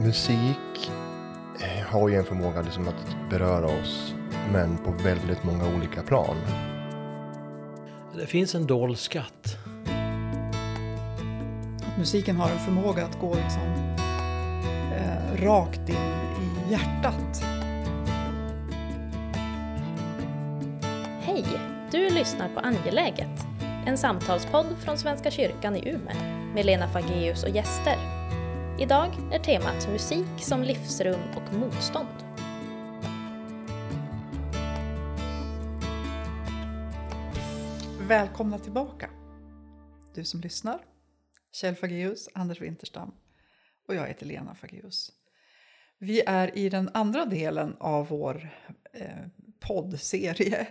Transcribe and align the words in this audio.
musik 0.00 0.90
eh, 1.60 1.86
har 1.86 2.08
ju 2.08 2.14
en 2.14 2.24
förmåga 2.24 2.62
liksom 2.62 2.88
att 2.88 3.30
beröra 3.30 3.66
oss, 3.66 4.14
men 4.52 4.78
på 4.78 4.90
väldigt 4.90 5.44
många 5.44 5.76
olika 5.76 6.02
plan. 6.02 6.36
Det 8.16 8.26
finns 8.26 8.54
en 8.54 8.66
dold 8.66 8.98
skatt. 8.98 9.56
Att 11.86 11.98
musiken 11.98 12.36
har 12.36 12.50
en 12.50 12.58
förmåga 12.58 13.04
att 13.04 13.20
gå 13.20 13.34
liksom, 13.34 13.96
eh, 14.94 15.44
rakt 15.44 15.88
in 15.88 15.96
i 15.96 16.72
hjärtat. 16.72 17.44
Hej! 21.20 21.44
Du 21.90 22.10
lyssnar 22.10 22.48
på 22.48 22.60
Angeläget, 22.60 23.46
en 23.86 23.98
samtalspodd 23.98 24.76
från 24.84 24.98
Svenska 24.98 25.30
kyrkan 25.30 25.76
i 25.76 25.88
Umeå 25.88 26.16
med 26.54 26.66
Lena 26.66 26.88
Fageus 26.88 27.44
och 27.44 27.50
gäster. 27.50 28.17
Idag 28.80 29.32
är 29.32 29.38
temat 29.38 29.88
musik 29.88 30.40
som 30.40 30.62
livsrum 30.62 31.20
och 31.36 31.54
motstånd. 31.54 32.08
Välkomna 38.08 38.58
tillbaka! 38.58 39.10
Du 40.14 40.24
som 40.24 40.40
lyssnar, 40.40 40.78
Kjell 41.52 41.74
Fageus, 41.74 42.28
Anders 42.34 42.60
Winterstam 42.60 43.14
och 43.88 43.94
jag 43.94 44.06
heter 44.06 44.26
Lena 44.26 44.54
Fageus. 44.54 45.12
Vi 45.98 46.22
är 46.26 46.58
i 46.58 46.68
den 46.68 46.90
andra 46.94 47.24
delen 47.24 47.76
av 47.80 48.08
vår 48.08 48.48
eh, 48.92 49.26
poddserie, 49.60 50.66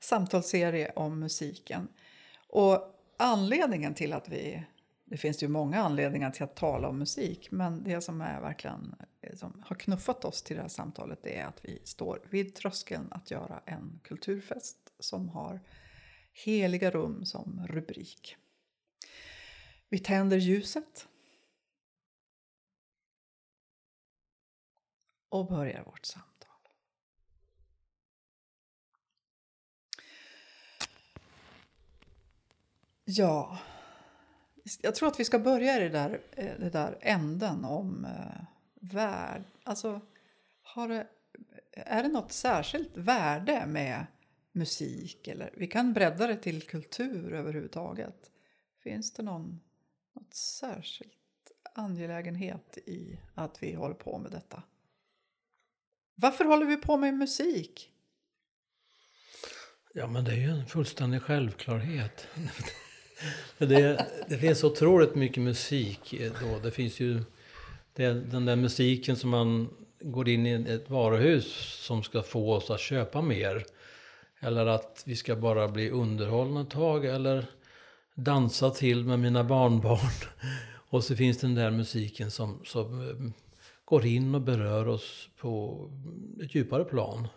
samtalsserie 0.00 0.92
om 0.96 1.20
musiken. 1.20 1.88
Och 2.48 2.78
anledningen 3.16 3.94
till 3.94 4.12
att 4.12 4.28
vi 4.28 4.64
det 5.12 5.18
finns 5.18 5.42
ju 5.42 5.48
många 5.48 5.80
anledningar 5.82 6.30
till 6.30 6.42
att 6.42 6.56
tala 6.56 6.88
om 6.88 6.98
musik 6.98 7.50
men 7.50 7.84
det 7.84 8.00
som 8.00 8.20
är 8.20 8.40
verkligen 8.40 8.94
som 9.34 9.62
har 9.66 9.76
knuffat 9.76 10.24
oss 10.24 10.42
till 10.42 10.56
det 10.56 10.62
här 10.62 10.68
samtalet 10.68 11.22
det 11.22 11.38
är 11.38 11.46
att 11.46 11.60
vi 11.62 11.82
står 11.84 12.22
vid 12.30 12.54
tröskeln 12.54 13.08
att 13.10 13.30
göra 13.30 13.62
en 13.66 14.00
kulturfest 14.04 14.76
som 14.98 15.28
har 15.28 15.60
Heliga 16.32 16.90
rum 16.90 17.24
som 17.24 17.66
rubrik. 17.66 18.36
Vi 19.88 19.98
tänder 19.98 20.36
ljuset 20.36 21.08
och 25.28 25.48
börjar 25.48 25.84
vårt 25.84 26.06
samtal. 26.06 26.68
Ja, 33.04 33.58
jag 34.82 34.94
tror 34.94 35.08
att 35.08 35.20
vi 35.20 35.24
ska 35.24 35.38
börja 35.38 35.76
i 35.76 35.80
det 35.80 35.88
där, 35.88 36.20
eh, 36.32 36.52
det 36.58 36.70
där 36.70 36.98
änden 37.00 37.64
om 37.64 38.04
eh, 38.04 38.44
värld. 38.80 39.42
Alltså, 39.64 40.00
har 40.62 40.88
det, 40.88 41.06
är 41.72 42.02
det 42.02 42.08
något 42.08 42.32
särskilt 42.32 42.96
värde 42.96 43.66
med 43.66 44.06
musik? 44.52 45.28
Eller, 45.28 45.50
vi 45.56 45.66
kan 45.66 45.92
bredda 45.92 46.26
det 46.26 46.36
till 46.36 46.62
kultur 46.62 47.32
överhuvudtaget. 47.32 48.30
Finns 48.82 49.12
det 49.12 49.22
någon 49.22 49.60
något 50.14 50.34
särskilt 50.34 51.12
angelägenhet 51.74 52.78
i 52.78 53.20
att 53.34 53.62
vi 53.62 53.74
håller 53.74 53.94
på 53.94 54.18
med 54.18 54.32
detta? 54.32 54.62
Varför 56.14 56.44
håller 56.44 56.66
vi 56.66 56.76
på 56.76 56.96
med 56.96 57.14
musik? 57.14 57.90
Ja, 59.94 60.06
men 60.06 60.24
det 60.24 60.32
är 60.32 60.36
ju 60.36 60.50
en 60.50 60.66
fullständig 60.66 61.22
självklarhet 61.22 62.26
det, 63.58 64.06
det 64.28 64.38
finns 64.38 64.64
otroligt 64.64 65.14
mycket 65.14 65.42
musik 65.42 66.12
eh, 66.12 66.32
då. 66.40 66.58
Det 66.58 66.70
finns 66.70 67.00
ju 67.00 67.20
det, 67.94 68.12
den 68.12 68.44
där 68.44 68.56
musiken 68.56 69.16
som 69.16 69.30
man 69.30 69.68
går 70.00 70.28
in 70.28 70.46
i 70.46 70.52
ett 70.52 70.90
varuhus 70.90 71.46
som 71.86 72.02
ska 72.02 72.22
få 72.22 72.52
oss 72.52 72.70
att 72.70 72.80
köpa 72.80 73.22
mer. 73.22 73.64
Eller 74.40 74.66
att 74.66 75.02
vi 75.06 75.16
ska 75.16 75.36
bara 75.36 75.68
bli 75.68 75.90
underhållna 75.90 76.60
ett 76.60 76.70
tag. 76.70 77.04
Eller 77.04 77.46
dansa 78.14 78.70
till 78.70 79.04
med 79.04 79.18
mina 79.18 79.44
barnbarn. 79.44 80.10
Och 80.88 81.04
så 81.04 81.16
finns 81.16 81.38
den 81.38 81.54
där 81.54 81.70
musiken 81.70 82.30
som, 82.30 82.60
som 82.64 83.08
eh, 83.08 83.32
går 83.84 84.06
in 84.06 84.34
och 84.34 84.40
berör 84.40 84.88
oss 84.88 85.28
på 85.36 85.86
ett 86.44 86.54
djupare 86.54 86.84
plan. 86.84 87.28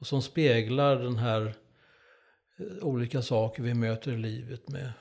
Och 0.00 0.06
som 0.06 0.22
speglar 0.22 0.96
den 0.96 1.16
här 1.16 1.54
eh, 2.58 2.84
olika 2.84 3.22
saker 3.22 3.62
vi 3.62 3.74
möter 3.74 4.12
i 4.12 4.16
livet 4.16 4.68
med 4.68 4.92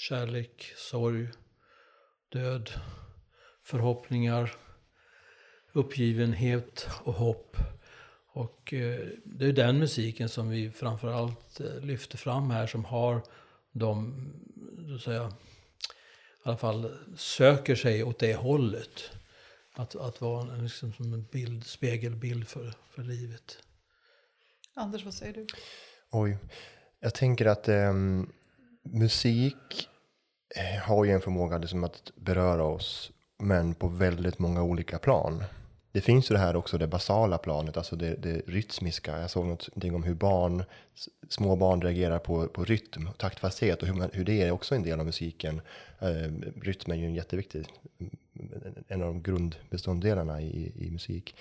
kärlek, 0.00 0.72
sorg, 0.76 1.28
död, 2.28 2.70
förhoppningar, 3.62 4.54
uppgivenhet 5.72 6.88
och 7.02 7.14
hopp. 7.14 7.56
Och 8.32 8.72
eh, 8.72 9.06
det 9.24 9.46
är 9.46 9.52
den 9.52 9.78
musiken 9.78 10.28
som 10.28 10.48
vi 10.48 10.70
framförallt 10.70 11.60
lyfter 11.82 12.18
fram 12.18 12.50
här 12.50 12.66
som 12.66 12.84
har 12.84 13.22
de, 13.72 14.14
så 14.88 14.94
att 14.94 15.02
säga, 15.02 15.28
i 15.28 16.42
alla 16.42 16.56
fall 16.56 16.98
söker 17.16 17.74
sig 17.74 18.04
åt 18.04 18.18
det 18.18 18.34
hållet. 18.34 19.10
Att, 19.72 19.96
att 19.96 20.20
vara 20.20 20.56
liksom 20.56 20.92
som 20.92 21.12
en 21.12 21.24
bild, 21.24 21.66
spegelbild 21.66 22.48
för, 22.48 22.74
för 22.90 23.02
livet. 23.02 23.58
Anders, 24.74 25.04
vad 25.04 25.14
säger 25.14 25.32
du? 25.32 25.46
Oj, 26.10 26.38
jag 27.00 27.14
tänker 27.14 27.46
att 27.46 27.68
eh, 27.68 27.92
musik 28.82 29.88
eh, 30.56 30.82
har 30.82 31.04
ju 31.04 31.10
en 31.10 31.20
förmåga 31.20 31.58
liksom 31.58 31.84
att 31.84 32.12
beröra 32.16 32.64
oss, 32.64 33.12
men 33.38 33.74
på 33.74 33.88
väldigt 33.88 34.38
många 34.38 34.62
olika 34.62 34.98
plan 34.98 35.44
det 35.92 36.00
finns 36.00 36.30
ju 36.30 36.34
det 36.34 36.40
här 36.40 36.56
också, 36.56 36.78
det 36.78 36.86
basala 36.86 37.38
planet, 37.38 37.76
alltså 37.76 37.96
det, 37.96 38.14
det 38.14 38.42
rytmiska. 38.46 39.20
Jag 39.20 39.30
såg 39.30 39.44
någonting 39.44 39.94
om 39.94 40.02
hur 40.02 40.14
barn, 40.14 40.64
små 41.28 41.56
barn 41.56 41.82
reagerar 41.82 42.18
på, 42.18 42.48
på 42.48 42.64
rytm, 42.64 43.08
taktfasthet 43.18 43.82
och 43.82 43.88
hur, 43.88 44.10
hur 44.12 44.24
det 44.24 44.42
är 44.42 44.50
också 44.50 44.74
en 44.74 44.82
del 44.82 45.00
av 45.00 45.06
musiken. 45.06 45.60
Eh, 45.98 46.32
rytm 46.62 46.90
är 46.90 46.96
ju 46.96 47.04
en 47.04 47.14
jätteviktig, 47.14 47.66
en 48.88 49.02
av 49.02 49.08
de 49.08 49.22
grundbeståndsdelarna 49.22 50.40
i, 50.40 50.72
i 50.86 50.90
musik. 50.90 51.36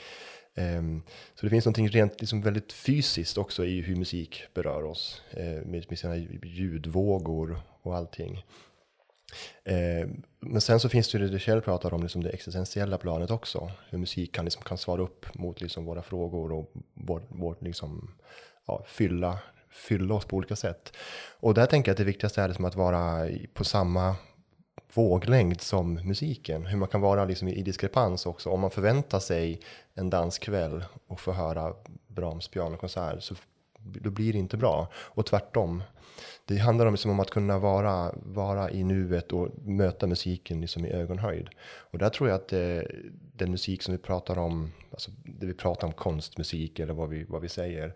Ehm, 0.56 1.02
så 1.36 1.46
det 1.46 1.50
finns 1.50 1.66
någonting 1.66 1.90
rent 1.90 2.22
liksom 2.22 2.42
väldigt 2.42 2.74
fysiskt 2.74 3.38
också 3.38 3.66
i 3.66 3.82
hur 3.82 3.96
musik 3.96 4.44
berör 4.54 4.84
oss, 4.84 5.22
eh, 5.32 5.66
med, 5.66 6.00
sina 6.00 6.18
ljudvågor 6.44 7.62
och 7.82 7.96
allting. 7.96 8.46
Ehm, 9.66 10.24
men 10.40 10.62
sen 10.62 10.80
så 10.80 10.90
finns 10.90 11.12
det 11.12 11.18
ju 11.18 11.28
det 11.28 11.40
Kjell 11.40 11.62
pratar 11.62 11.94
om, 11.94 12.04
liksom 12.04 12.24
det 12.24 12.30
existentiella 12.30 12.98
planet 12.98 13.32
också. 13.32 13.72
Hur 13.90 13.98
musik 13.98 14.36
kan, 14.36 14.46
liksom, 14.46 14.64
kan 14.64 14.78
svara 14.78 15.02
upp 15.02 15.36
mot 15.36 15.62
liksom 15.62 15.86
våra 15.86 16.02
frågor 16.02 16.52
och 16.52 16.72
vår, 16.94 17.22
vår 17.30 17.56
liksom, 17.60 18.16
ja, 18.68 18.84
fylla, 18.88 19.40
fylla 19.70 20.14
oss 20.14 20.26
på 20.26 20.36
olika 20.36 20.56
sätt. 20.56 20.94
Och 21.40 21.54
där 21.54 21.66
tänker 21.66 21.90
jag 21.90 21.94
att 21.94 21.98
det 21.98 22.04
viktigaste 22.04 22.42
är 22.42 22.48
liksom 22.48 22.66
att 22.66 22.76
vara 22.76 23.30
på 23.54 23.64
samma 23.64 24.16
våglängd 24.94 25.62
som 25.62 25.94
musiken. 25.94 26.66
Hur 26.66 26.78
man 26.78 26.88
kan 26.88 27.02
vara 27.02 27.26
liksom 27.26 27.48
i 27.48 27.62
diskrepans 27.62 28.26
också. 28.26 28.50
Om 28.50 28.60
man 28.60 28.72
förväntar 28.72 29.20
sig 29.20 29.60
en 29.94 30.10
danskväll 30.10 30.84
och 31.08 31.20
får 31.20 31.34
höra 31.34 31.74
Brahms 32.08 32.48
pianokonsert 32.48 33.24
så 33.24 33.36
då 33.80 34.10
blir 34.10 34.34
det 34.34 34.40
inte 34.40 34.58
bra. 34.58 34.88
Och 34.94 35.26
tvärtom 35.26 35.84
det 36.46 36.58
handlar 36.58 36.86
om, 36.86 36.94
liksom 36.94 37.12
om 37.12 37.20
att 37.20 37.30
kunna 37.30 37.60
vara, 37.60 38.14
vara 38.16 38.72
i 38.72 38.84
nuet 38.84 39.34
och 39.34 39.50
möta 39.62 40.08
musiken 40.08 40.62
liksom 40.62 40.86
i 40.86 40.92
ögonhöjd. 40.92 41.50
Och 41.62 41.98
där 41.98 42.10
tror 42.10 42.30
jag 42.30 42.36
att 42.36 42.48
det, 42.48 42.92
den 43.34 43.52
musik 43.52 43.84
som 43.84 43.92
vi 43.92 43.98
pratar 43.98 44.38
om, 44.38 44.72
alltså 44.92 45.12
det 45.26 45.46
vi 45.46 45.54
pratar 45.54 45.88
om 45.88 45.94
konstmusik 45.94 46.80
eller 46.80 46.94
vad 46.94 47.10
vi, 47.10 47.24
vad 47.24 47.42
vi 47.42 47.50
säger, 47.50 47.94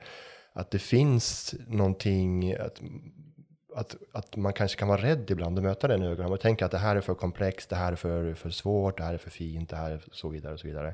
att 0.53 0.71
det 0.71 0.79
finns 0.79 1.55
någonting, 1.67 2.53
att, 2.53 2.81
att, 3.75 3.95
att 4.11 4.35
man 4.35 4.53
kanske 4.53 4.79
kan 4.79 4.87
vara 4.87 5.01
rädd 5.01 5.31
ibland 5.31 5.57
att 5.57 5.63
möta 5.63 5.87
den 5.87 6.03
ögonen. 6.03 6.29
Man 6.29 6.39
tänker 6.39 6.65
att 6.65 6.71
det 6.71 6.77
här 6.77 6.95
är 6.95 7.01
för 7.01 7.13
komplext, 7.13 7.69
det 7.69 7.75
här 7.75 7.91
är 7.91 7.95
för, 7.95 8.33
för 8.33 8.49
svårt, 8.49 8.97
det 8.97 9.03
här 9.03 9.13
är 9.13 9.17
för 9.17 9.29
fint, 9.29 9.69
det 9.69 9.75
här 9.75 9.91
är 9.91 10.01
så 10.11 10.29
vidare 10.29 10.53
och 10.53 10.59
så 10.59 10.67
vidare. 10.67 10.93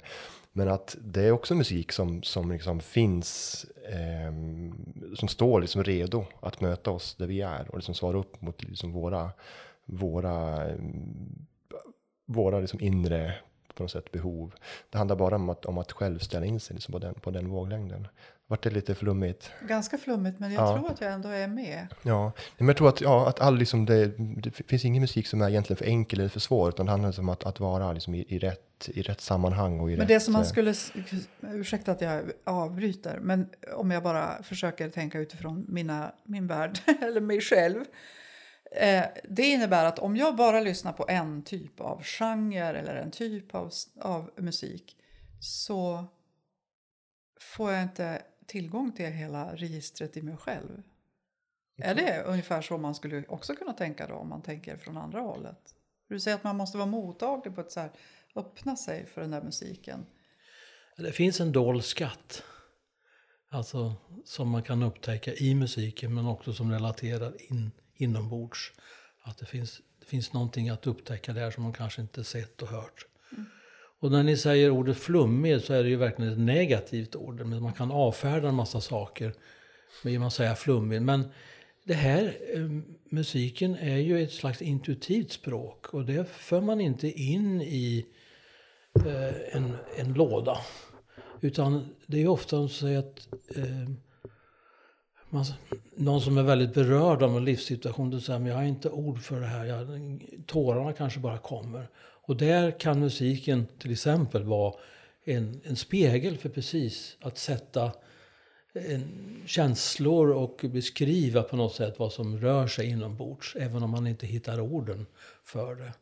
Men 0.51 0.69
att 0.69 0.98
det 1.01 1.24
är 1.24 1.31
också 1.31 1.56
musik 1.56 1.92
som, 1.92 2.24
som 2.24 2.51
liksom 2.51 2.80
finns, 2.80 3.65
eh, 3.89 4.33
som 5.15 5.27
står 5.27 5.62
liksom 5.62 5.83
redo 5.83 6.25
att 6.39 6.62
möta 6.62 6.92
oss 6.92 7.15
där 7.15 7.27
vi 7.27 7.42
är 7.42 7.69
och 7.69 7.77
liksom 7.77 7.95
svara 7.95 8.18
upp 8.18 8.42
mot 8.42 8.63
liksom 8.63 8.92
våra, 8.92 9.31
våra, 9.86 10.68
ehm, 10.69 11.45
våra 12.25 12.59
liksom 12.59 12.81
inre 12.81 13.36
på 13.75 13.83
något 13.83 13.92
sätt 13.92 14.12
behov. 14.12 14.54
Det 14.89 14.98
handlar 14.98 15.16
bara 15.16 15.36
om 15.36 15.50
att, 15.50 15.66
om 15.66 15.77
att 15.77 15.92
själv 15.92 16.19
ställa 16.19 16.45
in 16.45 16.60
sig 16.60 16.74
liksom 16.74 16.92
på, 16.92 17.00
den, 17.00 17.13
på 17.13 17.31
den 17.31 17.50
våglängden. 17.50 18.07
Vart 18.50 18.63
det 18.63 18.69
lite 18.69 18.95
flummigt? 18.95 19.51
Ganska 19.68 19.98
flummigt, 19.98 20.39
men 20.39 20.54
jag 20.54 20.63
ja. 20.63 20.77
tror 20.77 20.92
att 20.92 21.01
jag 21.01 21.13
ändå 21.13 21.30
är 21.30 21.48
med. 21.48 21.88
Ja, 22.04 22.31
men 22.57 22.68
jag 22.68 22.77
tror 22.77 22.89
att, 22.89 23.01
ja, 23.01 23.30
att 23.30 23.39
all, 23.39 23.57
liksom 23.57 23.86
det, 23.86 24.07
det 24.18 24.51
finns 24.51 24.86
ingen 24.86 25.01
musik 25.01 25.27
som 25.27 25.42
är 25.42 25.50
egentligen 25.50 25.77
för 25.77 25.86
enkel 25.86 26.19
eller 26.19 26.30
för 26.30 26.39
svår, 26.39 26.69
utan 26.69 26.86
det 26.86 26.92
handlar 26.92 27.19
om 27.19 27.30
att, 27.30 27.44
att 27.44 27.60
vara 27.60 27.94
liksom 27.94 28.16
i, 28.16 28.25
i, 28.27 28.39
rätt, 28.39 28.89
i 28.94 29.01
rätt 29.01 29.21
sammanhang. 29.21 29.80
Och 29.80 29.92
i 29.92 29.94
men 29.94 30.00
rätt, 30.00 30.07
det 30.07 30.19
som 30.19 30.33
man 30.33 30.42
eh, 30.42 30.48
skulle, 30.48 30.74
ursäkta 31.42 31.92
att 31.92 32.01
jag 32.01 32.21
avbryter, 32.44 33.19
men 33.21 33.50
om 33.74 33.92
jag 33.92 34.04
bara 34.04 34.44
försöker 34.44 34.89
tänka 34.89 35.19
utifrån 35.19 35.66
mina, 35.68 36.12
min 36.24 36.48
värld, 36.48 36.80
eller 37.01 37.21
mig 37.21 37.42
själv. 37.42 37.86
Eh, 38.71 39.06
det 39.24 39.45
innebär 39.45 39.86
att 39.86 40.00
om 40.00 40.18
jag 40.18 40.36
bara 40.36 40.60
lyssnar 40.60 40.94
på 40.94 41.06
en 41.10 41.44
typ 41.44 41.80
av 41.80 42.04
genre 42.04 42.80
eller 42.80 42.95
en 42.95 43.12
typ 43.12 43.56
av, 43.56 43.71
av 44.01 44.31
musik 44.36 44.98
så 45.39 46.06
får 47.39 47.71
jag 47.71 47.83
inte 47.83 48.21
tillgång 48.45 48.92
till 48.92 49.06
hela 49.06 49.56
registret 49.56 50.18
i 50.18 50.21
mig 50.21 50.38
själv. 50.38 50.83
Är 51.77 51.95
det 51.95 52.24
ungefär 52.24 52.62
så 52.62 52.77
man 52.77 52.95
skulle 52.95 53.24
också 53.27 53.56
kunna 53.56 53.74
tänka 53.74 54.07
då 54.07 54.13
om 54.13 54.30
man 54.30 54.42
tänker 54.42 54.77
från 54.77 54.98
andra 54.98 55.19
hållet? 55.19 55.75
Du 56.07 56.19
säger 56.19 56.38
att 56.38 56.44
man 56.44 56.57
måste 56.57 56.77
vara 56.77 56.88
mottaglig 56.88 57.56
på 57.56 57.62
ett 57.62 57.71
så 57.71 57.80
här, 57.80 57.92
öppna 58.36 58.75
sig 58.75 59.06
för 59.06 59.21
den 59.21 59.31
där 59.31 59.42
musiken. 59.42 60.06
Det 60.98 61.12
finns 61.12 61.39
en 61.39 61.51
dold 61.51 61.83
skatt. 61.83 62.44
Alltså 63.50 63.95
som 64.25 64.50
man 64.50 64.63
kan 64.63 64.83
upptäcka 64.83 65.33
i 65.33 65.56
musiken 65.56 66.13
men 66.13 66.25
också 66.25 66.54
som 66.54 66.71
relaterar 66.71 67.51
in, 67.51 67.71
inombords. 68.00 68.72
Att 69.22 69.38
det 69.38 69.46
finns, 69.46 69.81
det 70.00 70.06
finns 70.06 70.34
någonting 70.34 70.69
att 70.69 70.88
upptäcka 70.88 71.34
där 71.34 71.51
som 71.51 71.63
man 71.63 71.74
kanske 71.74 72.01
inte 72.01 72.24
sett 72.24 72.62
och 72.62 72.68
hört. 72.68 73.06
Mm. 73.31 73.46
Och 74.00 74.12
när 74.12 74.24
ni 74.24 74.38
säger 74.38 74.69
ordet 74.69 74.98
flummig 74.98 75.62
så 75.62 75.74
är 75.74 75.84
det 75.84 75.90
ju 75.90 75.96
verkligen 75.96 76.31
ett 76.31 76.40
negativt 76.40 77.16
ord. 77.16 77.46
Men 77.46 77.63
man 77.63 77.74
kan 77.74 77.92
avfärda 77.92 78.50
en 78.50 78.56
massa 78.56 78.81
saker 78.81 79.34
med 80.04 80.22
att 80.22 80.34
säga 80.34 80.56
flummig. 80.56 81.01
Men 81.01 81.31
det 81.84 81.94
här, 81.94 82.38
eh, 82.54 82.69
musiken 83.10 83.75
är 83.75 83.98
ju 83.98 84.24
ett 84.24 84.31
slags 84.31 84.62
intuitivt 84.62 85.31
språk 85.31 85.94
och 85.94 86.06
det 86.06 86.30
för 86.30 86.62
man 86.62 86.81
inte 86.81 87.07
in 87.07 87.62
i 87.62 88.06
eh, 89.06 89.56
en, 89.56 89.78
en 89.98 90.13
låda. 90.13 90.57
Utan 91.42 91.95
det 92.06 92.22
är 92.22 92.28
ofta 92.28 92.68
så 92.68 92.98
att 93.00 93.28
eh, 93.56 93.90
man, 95.30 95.46
någon 95.96 96.22
som 96.22 96.38
är 96.38 96.44
väldigt 96.44 96.74
berörd 96.74 97.24
av 97.24 97.38
en 97.38 97.46
livssituation, 97.46 98.10
du 98.10 98.22
säger 98.22 98.40
men 98.40 98.48
jag 98.48 98.56
har 98.56 98.64
inte 98.64 98.90
ord 98.90 99.22
för 99.22 99.40
det 99.40 99.48
här, 99.48 99.66
jag, 99.66 99.88
tårarna 100.46 100.94
kanske 100.94 101.20
bara 101.20 101.38
kommer. 101.38 101.88
Och 101.98 102.38
där 102.38 102.80
kan 102.80 103.00
musiken 103.00 103.68
till 103.80 103.92
exempel 103.92 104.44
vara 104.44 104.74
en, 105.26 105.62
en 105.64 105.76
spegel 105.76 106.38
för 106.38 106.50
precis 106.50 107.18
att 107.22 107.38
sätta 107.38 107.86
eh, 108.74 108.94
en, 108.94 109.44
känslor 109.46 110.30
och 110.30 110.66
beskriva 110.74 111.44
på 111.44 111.56
något 111.56 111.76
sätt 111.76 112.00
vad 112.00 112.14
som 112.14 112.38
rör 112.38 112.68
sig 112.68 112.90
inombords, 112.90 113.56
även 113.56 113.84
om 113.84 113.90
man 113.90 114.08
inte 114.08 114.28
hittar 114.28 114.60
orden 114.60 115.06
för 115.44 115.76
det. 115.76 115.94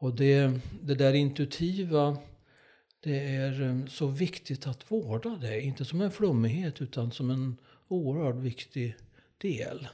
Och 0.00 0.14
det, 0.14 0.60
det 0.82 0.94
där 0.94 1.14
intuitiva 1.14 2.16
det 3.00 3.18
är 3.18 3.62
eh, 3.62 3.86
så 3.86 4.06
viktigt 4.06 4.66
att 4.66 4.90
vårda 4.90 5.38
det. 5.40 5.60
Inte 5.60 5.84
som 5.84 6.00
en 6.00 6.10
flummighet 6.10 6.82
utan 6.82 7.12
som 7.12 7.30
en 7.30 7.56
oerhört 7.88 8.36
viktig 8.36 8.96
del. 9.38 9.88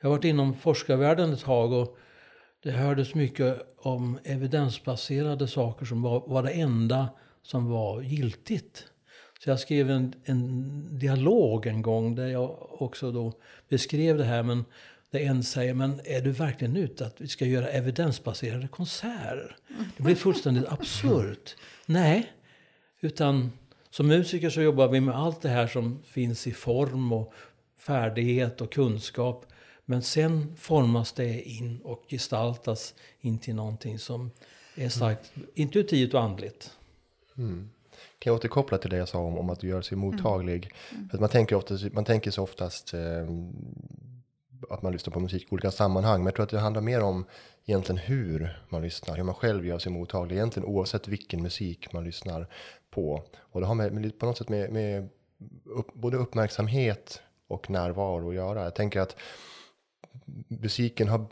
Jag 0.00 0.08
har 0.08 0.16
varit 0.16 0.24
inom 0.24 0.54
forskarvärlden 0.54 1.32
ett 1.32 1.40
tag 1.40 1.72
och 1.72 1.96
det 2.62 2.70
hördes 2.70 3.14
mycket 3.14 3.76
om 3.78 4.18
evidensbaserade 4.24 5.48
saker 5.48 5.86
som 5.86 6.02
var, 6.02 6.24
var 6.26 6.42
det 6.42 6.50
enda 6.50 7.08
som 7.42 7.70
var 7.70 8.02
giltigt. 8.02 8.84
Så 9.40 9.50
jag 9.50 9.60
skrev 9.60 9.90
en, 9.90 10.14
en 10.24 10.98
dialog 10.98 11.66
en 11.66 11.82
gång 11.82 12.14
där 12.14 12.26
jag 12.26 12.82
också 12.82 13.12
då 13.12 13.32
beskrev 13.68 14.18
det 14.18 14.24
här. 14.24 14.42
Men 14.42 14.64
där 15.10 15.20
en 15.20 15.42
säger, 15.42 15.74
men 15.74 16.00
är 16.04 16.20
du 16.20 16.30
verkligen 16.30 16.76
ute 16.76 17.06
att 17.06 17.20
vi 17.20 17.28
ska 17.28 17.46
göra 17.46 17.68
evidensbaserade 17.68 18.68
konserter? 18.68 19.56
Det 19.96 20.02
blir 20.02 20.14
fullständigt 20.14 20.64
absurt. 20.68 21.56
Nej, 21.86 22.32
utan 23.00 23.52
som 23.96 24.06
musiker 24.06 24.50
så 24.50 24.62
jobbar 24.62 24.88
vi 24.88 25.00
med 25.00 25.16
allt 25.16 25.42
det 25.42 25.48
här 25.48 25.66
som 25.66 26.02
finns 26.04 26.46
i 26.46 26.52
form 26.52 27.12
och 27.12 27.32
färdighet 27.78 28.60
och 28.60 28.72
kunskap. 28.72 29.46
Men 29.84 30.02
sen 30.02 30.56
formas 30.56 31.12
det 31.12 31.42
in 31.42 31.80
och 31.84 32.04
gestaltas 32.08 32.94
in 33.20 33.38
till 33.38 33.54
någonting 33.54 33.98
som 33.98 34.30
är 34.74 34.88
starkt 34.88 35.32
intuitivt 35.54 36.14
och 36.14 36.22
andligt. 36.22 36.70
Mm. 37.38 37.70
Kan 38.18 38.30
jag 38.30 38.36
återkoppla 38.36 38.78
till 38.78 38.90
det 38.90 38.96
jag 38.96 39.08
sa 39.08 39.18
om, 39.18 39.38
om 39.38 39.50
att 39.50 39.62
göra 39.62 39.82
sig 39.82 39.98
mottaglig? 39.98 40.70
Mm. 40.92 41.08
För 41.08 41.18
man, 41.18 41.28
tänker 41.28 41.56
oftast, 41.56 41.92
man 41.92 42.04
tänker 42.04 42.30
så 42.30 42.42
oftast 42.42 42.94
eh, 42.94 43.00
att 44.70 44.82
man 44.82 44.92
lyssnar 44.92 45.12
på 45.12 45.20
musik 45.20 45.42
i 45.42 45.46
olika 45.50 45.70
sammanhang. 45.70 46.18
Men 46.18 46.26
jag 46.26 46.34
tror 46.34 46.44
att 46.44 46.50
det 46.50 46.58
handlar 46.58 46.82
mer 46.82 47.02
om 47.02 47.24
egentligen 47.66 47.98
hur 47.98 48.62
man 48.68 48.82
lyssnar, 48.82 49.16
hur 49.16 49.24
man 49.24 49.34
själv 49.34 49.66
gör 49.66 49.78
sig 49.78 49.92
mottaglig. 49.92 50.36
Egentligen 50.36 50.68
oavsett 50.68 51.08
vilken 51.08 51.42
musik 51.42 51.92
man 51.92 52.04
lyssnar 52.04 52.46
på. 52.90 53.24
Och 53.38 53.60
det 53.60 53.66
har 53.66 53.74
med, 53.74 53.92
med 53.92 54.18
på 54.18 54.26
något 54.26 54.38
sätt 54.38 54.48
med, 54.48 54.72
med 54.72 55.08
upp, 55.64 55.94
både 55.94 56.16
uppmärksamhet 56.16 57.22
och 57.46 57.70
närvaro 57.70 58.28
att 58.28 58.34
göra. 58.34 58.64
Jag 58.64 58.74
tänker 58.74 59.00
att 59.00 59.16
musiken 60.48 61.08
har 61.08 61.26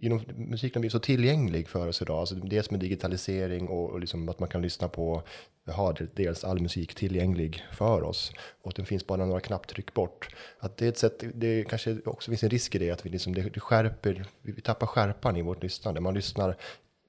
inom, 0.00 0.20
musiken 0.36 0.78
har 0.78 0.80
blivit 0.80 0.92
så 0.92 0.98
tillgänglig 0.98 1.68
för 1.68 1.88
oss 1.88 2.02
idag. 2.02 2.18
Alltså 2.18 2.34
dels 2.34 2.70
med 2.70 2.80
digitalisering 2.80 3.68
och, 3.68 3.90
och 3.90 4.00
liksom 4.00 4.28
att 4.28 4.38
man 4.38 4.48
kan 4.48 4.62
lyssna 4.62 4.88
på, 4.88 5.22
ha 5.66 5.94
dels 6.14 6.44
all 6.44 6.62
musik 6.62 6.94
tillgänglig 6.94 7.64
för 7.72 8.02
oss. 8.02 8.32
Och 8.62 8.72
den 8.76 8.86
finns 8.86 9.06
bara 9.06 9.26
några 9.26 9.40
knapptryck 9.40 9.94
bort. 9.94 10.28
Att 10.58 10.76
det 10.76 10.84
är 10.84 10.88
ett 10.88 10.98
sätt, 10.98 11.24
det 11.34 11.64
kanske 11.64 11.98
också 12.04 12.30
finns 12.30 12.42
en 12.42 12.50
risk 12.50 12.74
i 12.74 12.78
det, 12.78 12.90
att 12.90 13.06
vi 13.06 13.10
liksom, 13.10 13.34
det, 13.34 13.42
det 13.42 13.60
skärper, 13.60 14.24
vi 14.42 14.60
tappar 14.60 14.86
skärpan 14.86 15.36
i 15.36 15.42
vårt 15.42 15.62
lyssnande. 15.62 16.00
Man 16.00 16.14
lyssnar 16.14 16.56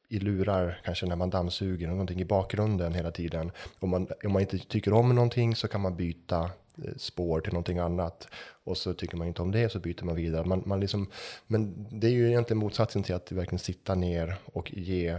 i 0.10 0.20
lurar, 0.20 0.82
kanske 0.86 1.06
när 1.06 1.16
man 1.16 1.30
dammsuger, 1.30 1.88
någonting 1.88 2.22
i 2.22 2.26
bakgrunden 2.26 2.94
hela 2.94 3.12
tiden. 3.12 3.52
Om 3.80 3.90
man, 3.90 4.08
om 4.24 4.32
man 4.32 4.42
inte 4.42 4.58
tycker 4.58 4.94
om 4.94 5.16
någonting 5.16 5.56
så 5.56 5.68
kan 5.68 5.82
man 5.82 5.96
byta 5.96 6.50
spår 6.98 7.42
till 7.42 7.54
någonting 7.54 7.78
annat. 7.78 8.28
Och 8.64 8.78
så 8.78 8.94
tycker 8.94 9.18
man 9.18 9.28
inte 9.28 9.42
om 9.42 9.52
det 9.52 9.72
så 9.72 9.80
byter 9.80 10.04
man 10.04 10.16
vidare. 10.16 10.46
Man, 10.46 10.64
man 10.66 10.80
liksom, 10.80 11.08
men 11.48 11.88
det 11.90 12.08
är 12.08 12.12
ju 12.12 12.30
egentligen 12.30 12.60
motsatsen 12.60 13.04
till 13.04 13.16
att 13.16 13.32
verkligen 13.32 13.60
sitta 13.60 13.96
ner 13.96 14.36
och 14.46 14.74
ge 14.74 15.18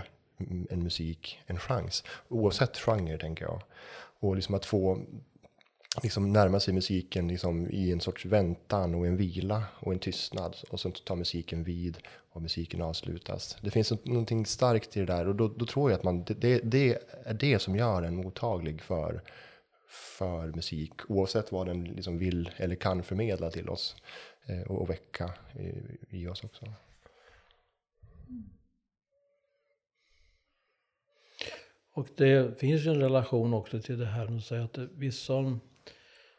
en 0.71 0.83
musik 0.83 1.39
en 1.47 1.59
chans. 1.59 2.05
Oavsett 2.29 2.77
genre 2.77 3.19
tänker 3.19 3.45
jag. 3.45 3.63
Och 4.21 4.37
liksom 4.37 4.55
att 4.55 4.67
få 4.67 5.01
liksom 6.03 6.33
närma 6.33 6.61
sig 6.61 6.75
musiken 6.75 7.29
liksom 7.29 7.71
i 7.71 7.93
en 7.93 8.01
sorts 8.01 8.25
väntan 8.25 8.95
och 8.95 9.07
en 9.07 9.17
vila 9.17 9.63
och 9.75 9.93
en 9.93 9.99
tystnad. 9.99 10.57
Och 10.71 10.81
sen 10.81 10.93
tar 10.93 11.17
musiken 11.17 11.65
vid 11.65 11.99
och 12.33 12.43
musiken 12.43 12.83
avslutas. 12.83 13.57
Det 13.61 13.71
finns 13.71 13.93
någonting 14.03 14.47
starkt 14.47 14.97
i 14.97 15.01
det 15.01 15.07
där 15.07 15.29
och 15.29 15.35
då, 15.35 15.49
då 15.49 15.67
tror 15.67 15.91
jag 15.91 15.99
att 15.99 16.05
man, 16.05 16.25
det, 16.25 16.61
det 16.65 16.99
är 17.25 17.35
det 17.35 17.59
som 17.59 17.77
gör 17.77 18.03
en 18.03 18.17
mottaglig 18.17 18.83
för 18.83 19.23
för 19.95 20.47
musik 20.47 20.93
oavsett 21.09 21.53
vad 21.53 21.67
den 21.67 21.85
liksom 21.85 22.19
vill 22.19 22.51
eller 22.57 22.75
kan 22.75 23.03
förmedla 23.03 23.51
till 23.51 23.69
oss 23.69 23.97
eh, 24.47 24.63
och, 24.63 24.83
och, 24.83 24.91
väcka 24.91 25.33
i, 26.11 26.19
i 26.19 26.27
oss 26.27 26.45
också. 26.45 26.73
Och 31.93 32.09
det 32.17 32.61
finns 32.61 32.87
ju 32.87 32.91
en 32.91 33.01
relation 33.01 33.55
också 33.55 33.81
till 33.81 33.99
det 33.99 34.07
här 34.07 34.29
med 34.29 34.39
att 34.39 34.45
säga 34.45 34.65
att 34.65 34.79
vissa 34.79 35.59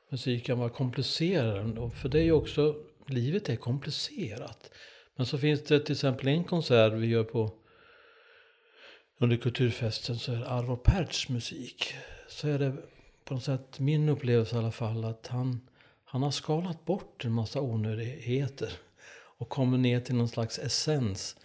musik 0.10 0.46
kan 0.46 0.60
vara 0.60 0.70
komplicerad. 0.70 1.94
För 1.94 2.10
det 2.10 2.20
är 2.20 2.24
ju 2.24 2.32
också, 2.32 2.76
livet 3.08 3.50
är 3.50 3.56
komplicerat. 3.56 4.72
Men 5.16 5.26
så 5.26 5.38
finns 5.38 5.64
det 5.64 5.80
till 5.80 5.94
exempel 5.94 6.28
en 6.28 6.44
konsert 6.44 6.94
vi 6.94 7.08
gör 7.08 7.24
på 7.24 7.52
under 9.18 9.38
kulturfesten 9.38 10.20
så 10.20 10.32
är 10.32 10.40
det 10.40 10.48
Arvo 10.48 10.76
Pärts 10.76 11.30
musik. 11.30 11.96
Så 12.28 12.48
är 12.48 12.60
det 12.60 12.76
på 13.26 13.34
något 13.34 13.44
sätt 13.44 13.80
min 13.80 14.10
upplevelse 14.10 14.56
i 14.56 14.60
alla 14.60 14.72
fall 14.72 15.06
att 15.06 15.28
han, 15.28 15.68
han 16.04 16.24
har 16.24 16.32
skalat 16.32 16.86
bort 16.86 17.26
en 17.26 17.32
massa 17.32 17.62
onödigheter 17.62 18.74
och 19.38 19.50
kommer 19.50 19.78
ner 19.78 20.00
till 20.00 20.16
någon 20.16 20.30
slags 20.30 20.60
essens 20.60 21.38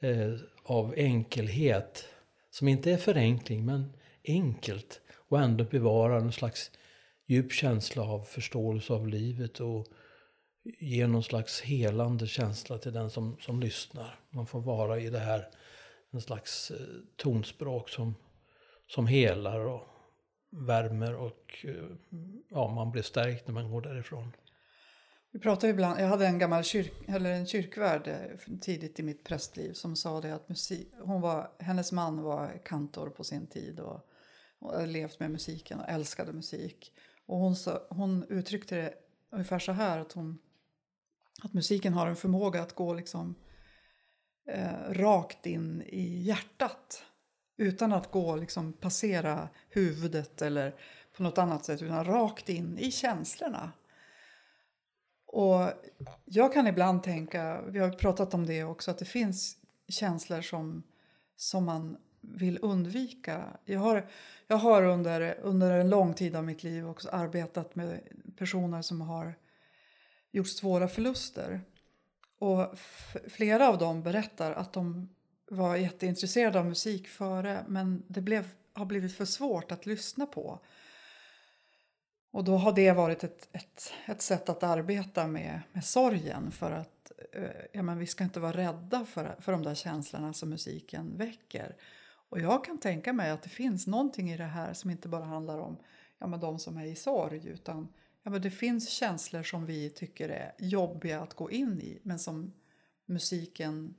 eh, 0.00 0.34
av 0.62 0.94
enkelhet 0.96 2.08
som 2.50 2.68
inte 2.68 2.92
är 2.92 2.96
förenkling 2.96 3.64
men 3.64 3.92
enkelt 4.28 5.00
och 5.28 5.40
ändå 5.40 5.64
bevarar 5.64 6.20
någon 6.20 6.32
slags 6.32 6.70
djup 7.26 7.52
känsla 7.52 8.02
av 8.02 8.22
förståelse 8.22 8.92
av 8.92 9.08
livet 9.08 9.60
och 9.60 9.86
ger 10.78 11.06
någon 11.06 11.22
slags 11.22 11.60
helande 11.60 12.26
känsla 12.26 12.78
till 12.78 12.92
den 12.92 13.10
som, 13.10 13.36
som 13.40 13.60
lyssnar. 13.60 14.18
Man 14.30 14.46
får 14.46 14.60
vara 14.60 15.00
i 15.00 15.10
det 15.10 15.18
här 15.18 15.48
en 16.10 16.20
slags 16.20 16.70
eh, 16.70 16.76
tonspråk 17.16 17.88
som, 17.88 18.14
som 18.86 19.06
helar 19.06 19.60
och 19.60 19.95
värmer 20.50 21.14
och 21.14 21.64
eh, 21.64 21.96
ja, 22.48 22.74
man 22.74 22.90
blir 22.90 23.02
stärkt 23.02 23.46
när 23.46 23.54
man 23.54 23.70
går 23.70 23.80
därifrån. 23.80 24.32
Vi 25.32 25.40
pratar 25.40 25.68
ibland, 25.68 26.00
jag 26.00 26.06
hade 26.06 26.26
en 26.26 26.38
gammal 26.38 26.64
kyrk, 26.64 26.92
eller 27.08 27.30
en 27.30 27.46
kyrkvärd 27.46 28.08
eh, 28.08 28.56
tidigt 28.60 29.00
i 29.00 29.02
mitt 29.02 29.24
prästliv 29.24 29.72
som 29.72 29.96
sa 29.96 30.20
det 30.20 30.34
att 30.34 30.48
musik, 30.48 30.88
hon 31.00 31.20
var, 31.20 31.50
hennes 31.58 31.92
man 31.92 32.22
var 32.22 32.62
kantor 32.64 33.10
på 33.10 33.24
sin 33.24 33.46
tid 33.46 33.80
och, 33.80 34.00
och 34.58 34.72
hade 34.72 34.86
levt 34.86 35.20
med 35.20 35.30
musiken 35.30 35.80
och 35.80 35.88
älskade 35.88 36.32
musik. 36.32 36.92
Och 37.26 37.38
hon, 37.38 37.56
sa, 37.56 37.86
hon 37.90 38.24
uttryckte 38.28 38.76
det 38.76 38.94
ungefär 39.30 39.58
så 39.58 39.72
här 39.72 39.98
att, 39.98 40.12
hon, 40.12 40.38
att 41.42 41.52
musiken 41.52 41.92
har 41.92 42.06
en 42.06 42.16
förmåga 42.16 42.62
att 42.62 42.74
gå 42.74 42.94
liksom 42.94 43.34
eh, 44.48 44.90
rakt 44.90 45.46
in 45.46 45.82
i 45.82 46.22
hjärtat. 46.22 47.02
Utan 47.56 47.92
att 47.92 48.10
gå 48.10 48.36
liksom 48.36 48.72
passera 48.72 49.48
huvudet 49.68 50.42
eller 50.42 50.74
på 51.16 51.22
något 51.22 51.38
annat 51.38 51.64
sätt 51.64 51.82
utan 51.82 52.04
rakt 52.04 52.48
in 52.48 52.78
i 52.78 52.90
känslorna. 52.90 53.72
Och 55.26 55.70
jag 56.24 56.52
kan 56.52 56.66
ibland 56.66 57.02
tänka, 57.02 57.62
vi 57.68 57.78
har 57.78 57.90
pratat 57.90 58.34
om 58.34 58.46
det 58.46 58.64
också, 58.64 58.90
att 58.90 58.98
det 58.98 59.04
finns 59.04 59.56
känslor 59.88 60.40
som, 60.40 60.82
som 61.36 61.64
man 61.64 61.96
vill 62.20 62.58
undvika. 62.62 63.44
Jag 63.64 63.80
har, 63.80 64.08
jag 64.46 64.56
har 64.56 64.82
under, 64.82 65.38
under 65.42 65.70
en 65.70 65.90
lång 65.90 66.14
tid 66.14 66.36
av 66.36 66.44
mitt 66.44 66.62
liv 66.62 66.88
också 66.88 67.08
arbetat 67.08 67.74
med 67.74 68.00
personer 68.36 68.82
som 68.82 69.00
har 69.00 69.34
gjort 70.30 70.48
svåra 70.48 70.88
förluster. 70.88 71.60
Och 72.38 72.78
flera 73.28 73.68
av 73.68 73.78
dem 73.78 74.02
berättar 74.02 74.52
att 74.52 74.72
de 74.72 75.08
var 75.48 75.76
jätteintresserad 75.76 76.56
av 76.56 76.66
musik 76.66 77.08
före 77.08 77.64
men 77.68 78.02
det 78.08 78.20
blev, 78.20 78.48
har 78.72 78.86
blivit 78.86 79.16
för 79.16 79.24
svårt 79.24 79.72
att 79.72 79.86
lyssna 79.86 80.26
på. 80.26 80.60
Och 82.30 82.44
då 82.44 82.56
har 82.56 82.72
det 82.72 82.92
varit 82.92 83.24
ett, 83.24 83.48
ett, 83.52 83.92
ett 84.06 84.22
sätt 84.22 84.48
att 84.48 84.62
arbeta 84.62 85.26
med, 85.26 85.60
med 85.72 85.84
sorgen 85.84 86.50
för 86.50 86.70
att 86.70 87.12
eh, 87.32 87.44
ja, 87.72 87.82
men 87.82 87.98
vi 87.98 88.06
ska 88.06 88.24
inte 88.24 88.40
vara 88.40 88.52
rädda 88.52 89.04
för, 89.04 89.36
för 89.40 89.52
de 89.52 89.62
där 89.62 89.74
känslorna 89.74 90.32
som 90.32 90.50
musiken 90.50 91.16
väcker. 91.16 91.76
Och 92.28 92.40
jag 92.40 92.64
kan 92.64 92.78
tänka 92.78 93.12
mig 93.12 93.30
att 93.30 93.42
det 93.42 93.48
finns 93.48 93.86
någonting 93.86 94.30
i 94.30 94.36
det 94.36 94.44
här 94.44 94.72
som 94.72 94.90
inte 94.90 95.08
bara 95.08 95.24
handlar 95.24 95.58
om 95.58 95.76
ja, 96.18 96.26
men 96.26 96.40
de 96.40 96.58
som 96.58 96.76
är 96.76 96.86
i 96.86 96.96
sorg 96.96 97.46
utan 97.48 97.88
ja, 98.22 98.30
men 98.30 98.42
det 98.42 98.50
finns 98.50 98.88
känslor 98.88 99.42
som 99.42 99.66
vi 99.66 99.90
tycker 99.90 100.28
är 100.28 100.54
jobbiga 100.58 101.20
att 101.20 101.34
gå 101.34 101.50
in 101.50 101.80
i 101.80 102.00
men 102.02 102.18
som 102.18 102.52
musiken 103.06 103.94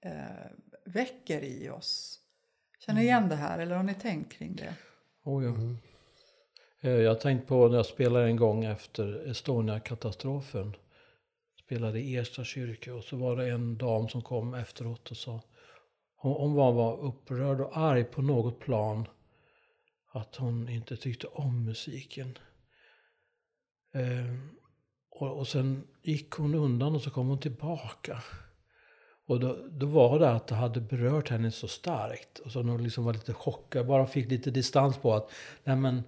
eh, 0.00 0.50
väcker 0.84 1.44
i 1.44 1.70
oss. 1.70 2.18
Känner 2.78 3.00
ni 3.00 3.06
igen 3.06 3.28
det 3.28 3.36
här 3.36 3.58
eller 3.58 3.76
har 3.76 3.82
ni 3.82 3.94
tänkt 3.94 4.32
kring 4.32 4.56
det? 4.56 4.74
Oh, 5.24 5.44
ja. 5.44 5.50
Mm. 5.50 5.76
Jag 6.80 7.10
har 7.10 7.20
tänkt 7.20 7.48
på 7.48 7.68
när 7.68 7.76
jag 7.76 7.86
spelade 7.86 8.26
en 8.26 8.36
gång 8.36 8.64
efter 8.64 9.30
Estonia-katastrofen. 9.30 10.76
Spelade 11.64 12.00
i 12.00 12.16
Ersta 12.16 12.44
kyrka 12.44 12.94
och 12.94 13.04
så 13.04 13.16
var 13.16 13.36
det 13.36 13.50
en 13.50 13.78
dam 13.78 14.08
som 14.08 14.22
kom 14.22 14.54
efteråt 14.54 15.10
och 15.10 15.16
sa 15.16 15.40
hon, 16.16 16.32
hon 16.32 16.54
var, 16.54 16.72
var 16.72 17.00
upprörd 17.00 17.60
och 17.60 17.76
arg 17.76 18.04
på 18.04 18.22
något 18.22 18.60
plan. 18.60 19.08
Att 20.12 20.36
hon 20.36 20.68
inte 20.68 20.96
tyckte 20.96 21.26
om 21.26 21.64
musiken. 21.64 22.38
Eh, 23.94 24.34
och, 25.10 25.38
och 25.38 25.48
sen 25.48 25.88
gick 26.02 26.30
hon 26.30 26.54
undan 26.54 26.94
och 26.94 27.02
så 27.02 27.10
kom 27.10 27.28
hon 27.28 27.40
tillbaka. 27.40 28.22
Och 29.32 29.40
då, 29.40 29.56
då 29.70 29.86
var 29.86 30.18
det 30.18 30.30
att 30.30 30.46
det 30.46 30.54
hade 30.54 30.80
berört 30.80 31.28
henne 31.28 31.50
så 31.50 31.68
starkt. 31.68 32.38
Och 32.38 32.52
så 32.52 32.62
hon 32.62 32.82
liksom 32.82 33.04
var 33.04 33.12
lite 33.12 33.32
chockad, 33.32 33.86
bara 33.86 34.06
fick 34.06 34.30
lite 34.30 34.50
distans 34.50 34.96
på 34.96 35.14
att 35.14 35.30
nej 35.64 35.76
men, 35.76 36.02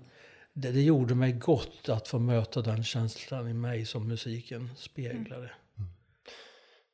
det, 0.52 0.70
det, 0.70 0.82
gjorde 0.82 1.14
mig 1.14 1.32
gott 1.32 1.88
att 1.88 2.08
få 2.08 2.18
möta 2.18 2.62
den 2.62 2.84
känslan 2.84 3.48
i 3.48 3.52
mig 3.54 3.86
som 3.86 4.08
musiken 4.08 4.70
speglade. 4.76 5.50
Mm. 5.78 5.90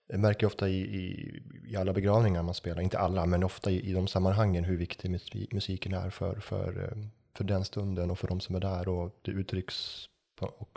Jag 0.07 0.21
märker 0.21 0.47
ofta 0.47 0.69
i, 0.69 0.81
i, 0.81 1.43
i, 1.69 1.77
alla 1.77 1.93
begravningar 1.93 2.43
man 2.43 2.55
spelar, 2.55 2.83
inte 2.83 2.99
alla, 2.99 3.27
men 3.27 3.45
ofta 3.45 3.71
i, 3.71 3.91
i 3.91 3.93
de 3.93 4.07
sammanhangen 4.07 4.65
hur 4.65 4.77
viktig 4.77 5.11
musiken 5.53 5.95
är 5.95 6.11
för, 6.11 6.41
för, 6.41 6.85
eh, 6.85 7.05
för 7.37 7.45
den 7.45 7.65
stunden 7.65 8.11
och 8.11 8.19
för 8.19 8.29
de 8.29 8.41
som 8.41 8.55
är 8.55 8.61
där. 8.61 8.89
Och 8.89 9.19
det 9.23 9.31
uttrycks 9.31 10.09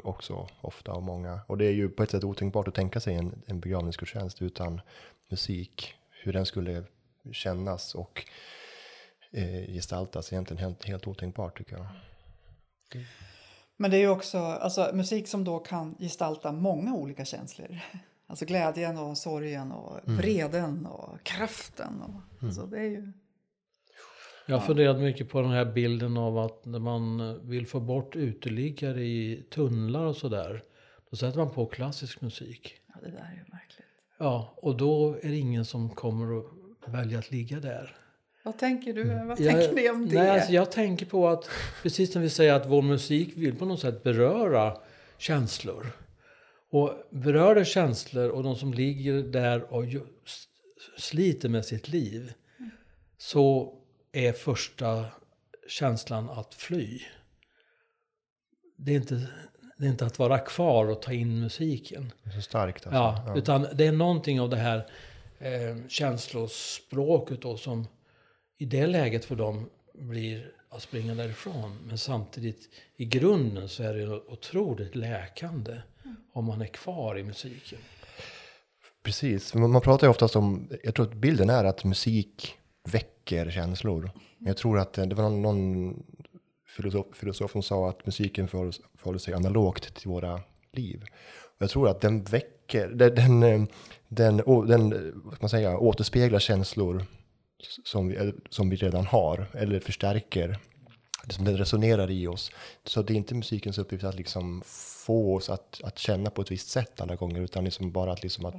också 0.04 0.48
ofta 0.62 0.92
av 0.92 1.04
många. 1.04 1.40
Och 1.48 1.58
det 1.58 1.66
är 1.66 1.72
ju 1.72 1.90
på 1.90 2.04
ett 2.04 2.12
sätt 2.12 2.24
otänkbart 2.24 2.68
att 2.68 2.76
tänka 2.76 3.00
sig 3.00 3.16
en, 3.16 3.42
en 3.46 3.60
begravningsgudstjänst 3.60 4.42
utan 4.42 4.82
musik. 5.34 5.94
Hur 6.24 6.34
den 6.34 6.46
skulle 6.46 6.84
kännas 7.32 7.96
och 7.96 8.26
eh, 9.32 9.74
gestaltas 9.74 10.34
egentligen 10.34 10.64
helt, 10.64 10.86
helt 10.86 11.08
otänkbart 11.08 11.58
tycker 11.58 11.74
jag. 11.74 11.86
Mm. 12.94 13.06
Men 13.78 13.92
det 13.92 13.98
är 13.98 14.02
ju 14.02 14.10
också 14.10 14.38
alltså, 14.38 14.92
musik 14.94 15.28
som 15.28 15.44
då 15.44 15.60
kan 15.60 15.96
gestalta 16.00 16.52
många 16.52 16.94
olika 16.94 17.26
känslor. 17.26 17.80
Alltså 18.28 18.46
glädjen 18.46 18.98
och 18.98 19.18
sorgen 19.18 19.72
och 19.72 20.08
mm. 20.08 20.18
vreden 20.18 20.86
och 20.86 21.24
kraften. 21.24 22.02
Och, 22.02 22.10
mm. 22.10 22.24
alltså, 22.42 22.66
det 22.66 22.80
är 22.80 22.90
ju... 22.90 23.12
Jag 24.46 24.58
har 24.58 24.66
funderat 24.68 25.00
mycket 25.00 25.30
på 25.30 25.42
den 25.42 25.52
här 25.52 25.66
bilden 25.66 26.18
av 26.18 26.38
att 26.38 26.66
när 26.66 26.80
man 26.80 27.40
vill 27.50 27.68
få 27.68 27.80
bort 27.80 28.16
uteliggare 28.16 29.04
i 29.04 29.48
tunnlar 29.52 30.06
och 30.06 30.16
sådär. 30.16 30.64
Då 31.10 31.18
sätter 31.18 31.38
man 31.38 31.50
på 31.50 31.66
klassisk 31.66 32.22
musik. 32.22 32.74
Ja, 32.88 32.94
det 33.02 33.12
där 33.12 33.18
är 33.18 33.36
ju 33.36 33.46
märkligt. 33.52 33.83
Ja, 34.18 34.54
och 34.58 34.78
då 34.78 35.18
är 35.22 35.30
det 35.30 35.38
ingen 35.38 35.66
som 35.66 35.90
kommer 35.90 36.40
att 36.40 36.46
välja 36.94 37.20
att 37.20 37.32
ligga 37.32 37.60
där. 37.60 37.96
Vad 38.44 38.58
tänker 38.58 38.94
du? 38.94 39.04
Vad 39.04 39.40
jag, 39.40 39.60
tänker 39.60 39.74
ni 39.74 39.90
om 39.90 40.10
det? 40.10 40.16
Nej, 40.16 40.30
alltså 40.30 40.52
jag 40.52 40.72
tänker 40.72 41.06
på 41.06 41.28
att, 41.28 41.50
precis 41.82 42.14
som 42.14 42.22
vi 42.22 42.30
säger 42.30 42.54
att 42.54 42.70
vår 42.70 42.82
musik 42.82 43.34
vill 43.36 43.56
på 43.56 43.66
något 43.66 43.80
sätt 43.80 44.04
beröra 44.04 44.78
känslor. 45.18 45.92
Och 46.70 46.94
berör 47.10 47.64
känslor 47.64 48.30
och 48.30 48.44
de 48.44 48.56
som 48.56 48.74
ligger 48.74 49.24
där 49.24 49.74
och 49.74 49.84
sliter 50.98 51.50
med 51.50 51.66
sitt 51.66 51.88
liv. 51.88 52.34
Mm. 52.60 52.72
Så 53.18 53.76
är 54.12 54.34
första 54.34 55.06
känslan 55.68 56.30
att 56.30 56.54
fly. 56.54 57.00
Det 58.78 58.92
är 58.92 58.96
inte, 58.96 59.28
det 59.78 59.86
är 59.86 59.90
inte 59.90 60.06
att 60.06 60.20
vara 60.20 60.40
kvar 60.40 60.86
och 60.86 61.02
ta 61.02 61.14
in 61.14 61.40
musiken. 61.40 62.12
Det 62.24 62.30
är 62.30 62.34
så 62.34 62.42
starkt 62.42 62.88
alltså. 62.88 62.98
Ja, 62.98 63.24
ja. 63.28 63.38
utan 63.38 63.68
det 63.74 63.88
är 63.88 63.92
någonting 63.92 64.42
av 64.42 64.50
det 64.50 64.58
här 64.58 64.88
eh, 65.40 65.88
känslospråket 65.88 67.42
då 67.42 67.58
som 67.58 67.88
i 68.58 68.66
det 68.66 68.88
läget 68.88 69.26
för 69.26 69.36
dem 69.36 69.70
blir 69.94 70.52
att 70.70 70.82
springa 70.82 71.16
därifrån. 71.16 71.78
Men 71.88 71.98
samtidigt 71.98 72.70
i 72.98 73.06
grunden 73.06 73.70
så 73.70 73.84
är 73.84 73.94
det 73.94 74.08
otroligt 74.10 74.96
läkande 74.96 75.82
om 76.34 76.46
man 76.46 76.62
är 76.62 76.66
kvar 76.66 77.18
i 77.20 77.24
musiken. 77.24 77.80
Precis, 79.04 79.54
man 79.54 79.82
pratar 79.82 80.08
ju 80.08 80.12
oftast 80.12 80.36
om, 80.36 80.70
jag 80.84 80.96
tror 80.96 81.06
att 81.06 81.14
bilden 81.14 81.50
är 81.50 81.64
att 81.64 81.84
musik 81.84 82.56
väcker 82.84 83.52
känslor. 83.52 84.12
Jag 84.40 84.58
tror 84.58 84.80
att 84.80 84.94
det 84.94 85.16
var 85.16 85.24
någon, 85.30 85.42
någon 85.42 86.04
filosof, 86.76 87.06
filosofen 87.14 87.64
sa 87.64 87.90
att 87.90 88.06
musiken 88.06 88.48
förhåller, 88.48 88.76
förhåller 88.98 89.20
sig 89.20 89.34
analogt 89.34 89.96
till 89.96 90.10
våra 90.10 90.42
liv. 90.72 91.04
Och 91.44 91.62
jag 91.62 91.70
tror 91.70 91.90
att 91.90 92.02
den 92.02 92.24
väcker, 92.24 92.88
den, 92.88 93.16
den, 93.16 93.44
eh, 93.44 93.64
den, 94.08 94.38
den 94.68 95.12
vad 95.24 95.42
man 95.42 95.50
säga, 95.50 95.78
återspeglar 95.78 96.40
känslor 96.40 97.06
som 97.84 98.08
vi, 98.08 98.16
eh, 98.16 98.30
som 98.50 98.70
vi 98.70 98.76
redan 98.76 99.06
har, 99.06 99.46
eller 99.54 99.80
förstärker. 99.80 100.60
Liksom 101.24 101.46
den 101.46 101.58
resonerar 101.58 102.12
i 102.12 102.28
oss. 102.28 102.52
Så 102.84 103.02
det 103.02 103.14
är 103.14 103.16
inte 103.16 103.36
musikens 103.36 103.78
uppgift 103.78 104.04
att 104.04 104.16
liksom 104.16 104.62
få 105.06 105.36
oss 105.36 105.50
att, 105.50 105.82
att 105.84 106.00
känna 106.00 106.30
på 106.30 106.42
ett 106.42 106.52
visst 106.52 106.70
sätt 106.70 107.02
alla 107.02 107.16
gånger, 107.16 107.42
utan 107.42 107.64
liksom 107.64 107.92
bara 107.92 108.12
att, 108.12 108.24
liksom 108.24 108.46
att 108.46 108.56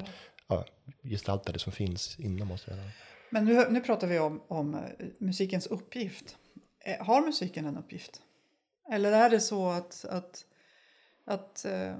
ja, 0.48 0.64
gestalta 1.02 1.52
det 1.52 1.58
som 1.58 1.72
finns 1.72 2.18
inom 2.18 2.50
oss 2.50 2.68
redan. 2.68 2.84
Men 3.30 3.44
nu, 3.44 3.66
nu 3.70 3.80
pratar 3.80 4.06
vi 4.06 4.18
om, 4.18 4.42
om 4.48 4.74
eh, 4.74 4.80
musikens 5.18 5.66
uppgift. 5.66 6.36
Eh, 6.84 7.06
har 7.06 7.20
musiken 7.20 7.66
en 7.66 7.76
uppgift? 7.76 8.22
Eller 8.90 9.12
är 9.12 9.30
det 9.30 9.40
så 9.40 9.68
att, 9.68 10.04
att, 10.04 10.46
att, 11.24 11.64
äh, 11.64 11.96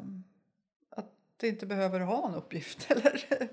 att 0.91 1.11
det 1.37 1.49
inte 1.49 1.67
behöver 1.67 2.01
ha 2.01 2.29
en 2.29 2.35
uppgift? 2.35 2.87
Eller? 2.91 3.49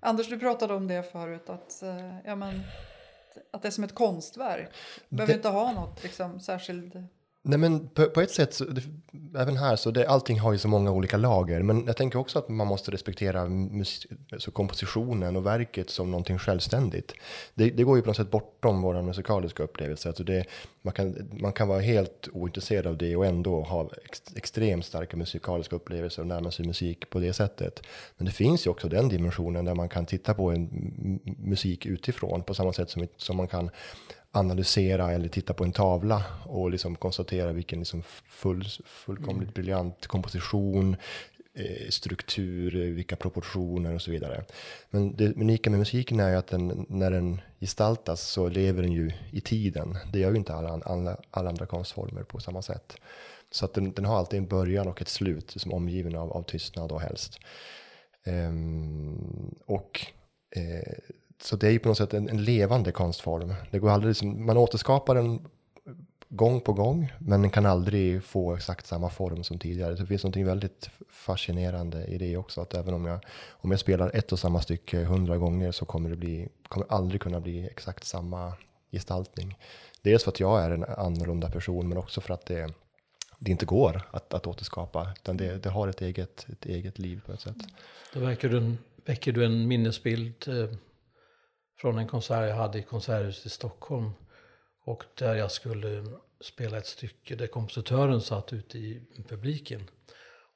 Anders, 0.00 0.28
du 0.28 0.38
pratade 0.38 0.74
om 0.74 0.88
det 0.88 1.02
förut, 1.02 1.48
att, 1.48 1.82
äh, 1.82 2.18
ja, 2.24 2.36
men, 2.36 2.60
att 3.50 3.62
det 3.62 3.68
är 3.68 3.72
som 3.72 3.84
ett 3.84 3.94
konstverk. 3.94 4.70
Det 5.08 5.16
behöver 5.16 5.32
det... 5.32 5.36
inte 5.36 5.48
ha 5.48 5.72
något 5.72 6.02
liksom, 6.02 6.40
särskilt 6.40 6.94
Nej 7.48 7.58
men 7.58 7.88
på, 7.88 8.06
på, 8.06 8.20
ett 8.20 8.30
sätt, 8.30 8.54
så, 8.54 8.64
det, 8.64 8.82
även 9.38 9.56
här, 9.56 9.76
så 9.76 9.90
det, 9.90 10.08
allting 10.08 10.40
har 10.40 10.52
ju 10.52 10.58
så 10.58 10.68
många 10.68 10.90
olika 10.90 11.16
lager. 11.16 11.62
Men 11.62 11.86
jag 11.86 11.96
tänker 11.96 12.18
också 12.18 12.38
att 12.38 12.48
man 12.48 12.66
måste 12.66 12.90
respektera 12.90 13.46
så 13.84 14.08
alltså 14.32 14.50
kompositionen 14.50 15.36
och 15.36 15.46
verket 15.46 15.90
som 15.90 16.10
någonting 16.10 16.38
självständigt. 16.38 17.14
Det, 17.54 17.70
det 17.70 17.84
går 17.84 17.96
ju 17.96 18.02
på 18.02 18.08
något 18.08 18.16
sätt 18.16 18.30
bortom 18.30 18.82
vår 18.82 19.02
musikaliska 19.02 19.62
upplevelse. 19.62 20.08
Alltså 20.08 20.24
det, 20.24 20.44
man, 20.88 20.92
kan, 20.92 21.28
man 21.32 21.52
kan 21.52 21.68
vara 21.68 21.80
helt 21.80 22.28
ointresserad 22.32 22.86
av 22.86 22.96
det 22.96 23.16
och 23.16 23.26
ändå 23.26 23.62
ha 23.62 23.90
ex, 24.04 24.22
extremt 24.36 24.84
starka 24.84 25.16
musikaliska 25.16 25.76
upplevelser 25.76 26.22
och 26.22 26.28
närma 26.28 26.50
sig 26.50 26.66
musik 26.66 27.10
på 27.10 27.18
det 27.18 27.32
sättet. 27.32 27.82
Men 28.16 28.26
det 28.26 28.32
finns 28.32 28.66
ju 28.66 28.70
också 28.70 28.88
den 28.88 29.08
dimensionen 29.08 29.64
där 29.64 29.74
man 29.74 29.88
kan 29.88 30.06
titta 30.06 30.34
på 30.34 30.50
en 30.50 30.68
musik 31.38 31.86
utifrån 31.86 32.42
på 32.42 32.54
samma 32.54 32.72
sätt 32.72 32.90
som, 32.90 33.06
som 33.16 33.36
man 33.36 33.48
kan 33.48 33.70
analysera 34.32 35.12
eller 35.12 35.28
titta 35.28 35.54
på 35.54 35.64
en 35.64 35.72
tavla 35.72 36.24
och 36.44 36.70
liksom 36.70 36.96
konstatera 36.96 37.52
vilken 37.52 37.78
liksom 37.78 38.02
full, 38.26 38.64
fullkomligt 38.84 39.48
mm. 39.48 39.54
briljant 39.54 40.06
komposition, 40.06 40.96
Eh, 41.58 41.88
struktur, 41.88 42.70
vilka 42.94 43.16
proportioner 43.16 43.94
och 43.94 44.02
så 44.02 44.10
vidare. 44.10 44.44
Men 44.90 45.16
det 45.16 45.36
unika 45.36 45.70
med 45.70 45.78
musiken 45.78 46.20
är 46.20 46.30
ju 46.30 46.36
att 46.36 46.46
den, 46.46 46.86
när 46.88 47.10
den 47.10 47.40
gestaltas 47.60 48.20
så 48.20 48.48
lever 48.48 48.82
den 48.82 48.92
ju 48.92 49.10
i 49.32 49.40
tiden. 49.40 49.98
Det 50.12 50.18
gör 50.18 50.30
ju 50.30 50.36
inte 50.36 50.54
alla, 50.54 50.80
alla, 50.84 51.16
alla 51.30 51.48
andra 51.48 51.66
konstformer 51.66 52.22
på 52.22 52.40
samma 52.40 52.62
sätt. 52.62 52.96
Så 53.50 53.64
att 53.64 53.74
den, 53.74 53.92
den, 53.92 54.04
har 54.04 54.18
alltid 54.18 54.38
en 54.38 54.46
början 54.46 54.88
och 54.88 55.02
ett 55.02 55.08
slut 55.08 55.54
som 55.56 55.72
omgiven 55.72 56.16
av, 56.16 56.32
av 56.32 56.42
tystnad 56.42 56.92
och 56.92 57.00
helst. 57.00 57.38
Um, 58.26 59.54
och 59.66 60.06
eh, 60.56 60.92
så 61.42 61.56
det 61.56 61.66
är 61.66 61.70
ju 61.70 61.78
på 61.78 61.88
något 61.88 61.98
sätt 61.98 62.14
en, 62.14 62.28
en 62.28 62.44
levande 62.44 62.92
konstform. 62.92 63.54
Det 63.70 63.78
går 63.78 63.90
aldrig, 63.90 64.08
liksom, 64.08 64.46
man 64.46 64.56
återskapar 64.56 65.14
den 65.14 65.48
gång 66.28 66.60
på 66.60 66.72
gång, 66.72 67.12
men 67.18 67.42
den 67.42 67.50
kan 67.50 67.66
aldrig 67.66 68.24
få 68.24 68.54
exakt 68.54 68.86
samma 68.86 69.10
form 69.10 69.44
som 69.44 69.58
tidigare. 69.58 69.94
Det 69.94 70.06
finns 70.06 70.24
något 70.24 70.36
väldigt 70.36 70.90
fascinerande 71.10 72.04
i 72.04 72.18
det 72.18 72.36
också, 72.36 72.60
att 72.60 72.74
även 72.74 72.94
om 72.94 73.06
jag, 73.06 73.20
om 73.50 73.70
jag 73.70 73.80
spelar 73.80 74.10
ett 74.14 74.32
och 74.32 74.38
samma 74.38 74.62
stycke 74.62 75.04
hundra 75.04 75.36
gånger 75.36 75.72
så 75.72 75.84
kommer 75.84 76.10
det 76.10 76.16
bli, 76.16 76.48
kommer 76.68 76.86
aldrig 76.92 77.20
kunna 77.20 77.40
bli 77.40 77.66
exakt 77.66 78.04
samma 78.04 78.52
gestaltning. 78.90 79.58
Dels 80.02 80.24
för 80.24 80.30
att 80.30 80.40
jag 80.40 80.60
är 80.60 80.70
en 80.70 80.84
annorlunda 80.84 81.50
person, 81.50 81.88
men 81.88 81.98
också 81.98 82.20
för 82.20 82.34
att 82.34 82.46
det, 82.46 82.72
det 83.38 83.50
inte 83.50 83.66
går 83.66 84.02
att, 84.10 84.34
att 84.34 84.46
återskapa, 84.46 85.12
utan 85.16 85.36
det, 85.36 85.62
det 85.62 85.70
har 85.70 85.88
ett 85.88 86.00
eget, 86.00 86.46
ett 86.52 86.66
eget 86.66 86.98
liv 86.98 87.20
på 87.26 87.32
ett 87.32 87.40
sätt. 87.40 87.56
Då 88.14 88.20
väcker 88.20 88.48
du 88.48 88.56
en, 88.56 88.78
väcker 89.04 89.32
du 89.32 89.44
en 89.44 89.68
minnesbild 89.68 90.48
eh, 90.48 90.76
från 91.80 91.98
en 91.98 92.06
konsert 92.06 92.48
jag 92.48 92.56
hade 92.56 92.78
i 92.78 92.82
Konserthuset 92.82 93.46
i 93.46 93.48
Stockholm. 93.48 94.10
Och 94.88 95.04
där 95.14 95.34
jag 95.34 95.52
skulle 95.52 96.04
spela 96.40 96.78
ett 96.78 96.86
stycke 96.86 97.36
där 97.36 97.46
kompositören 97.46 98.20
satt 98.20 98.52
ute 98.52 98.78
i 98.78 99.02
publiken. 99.28 99.90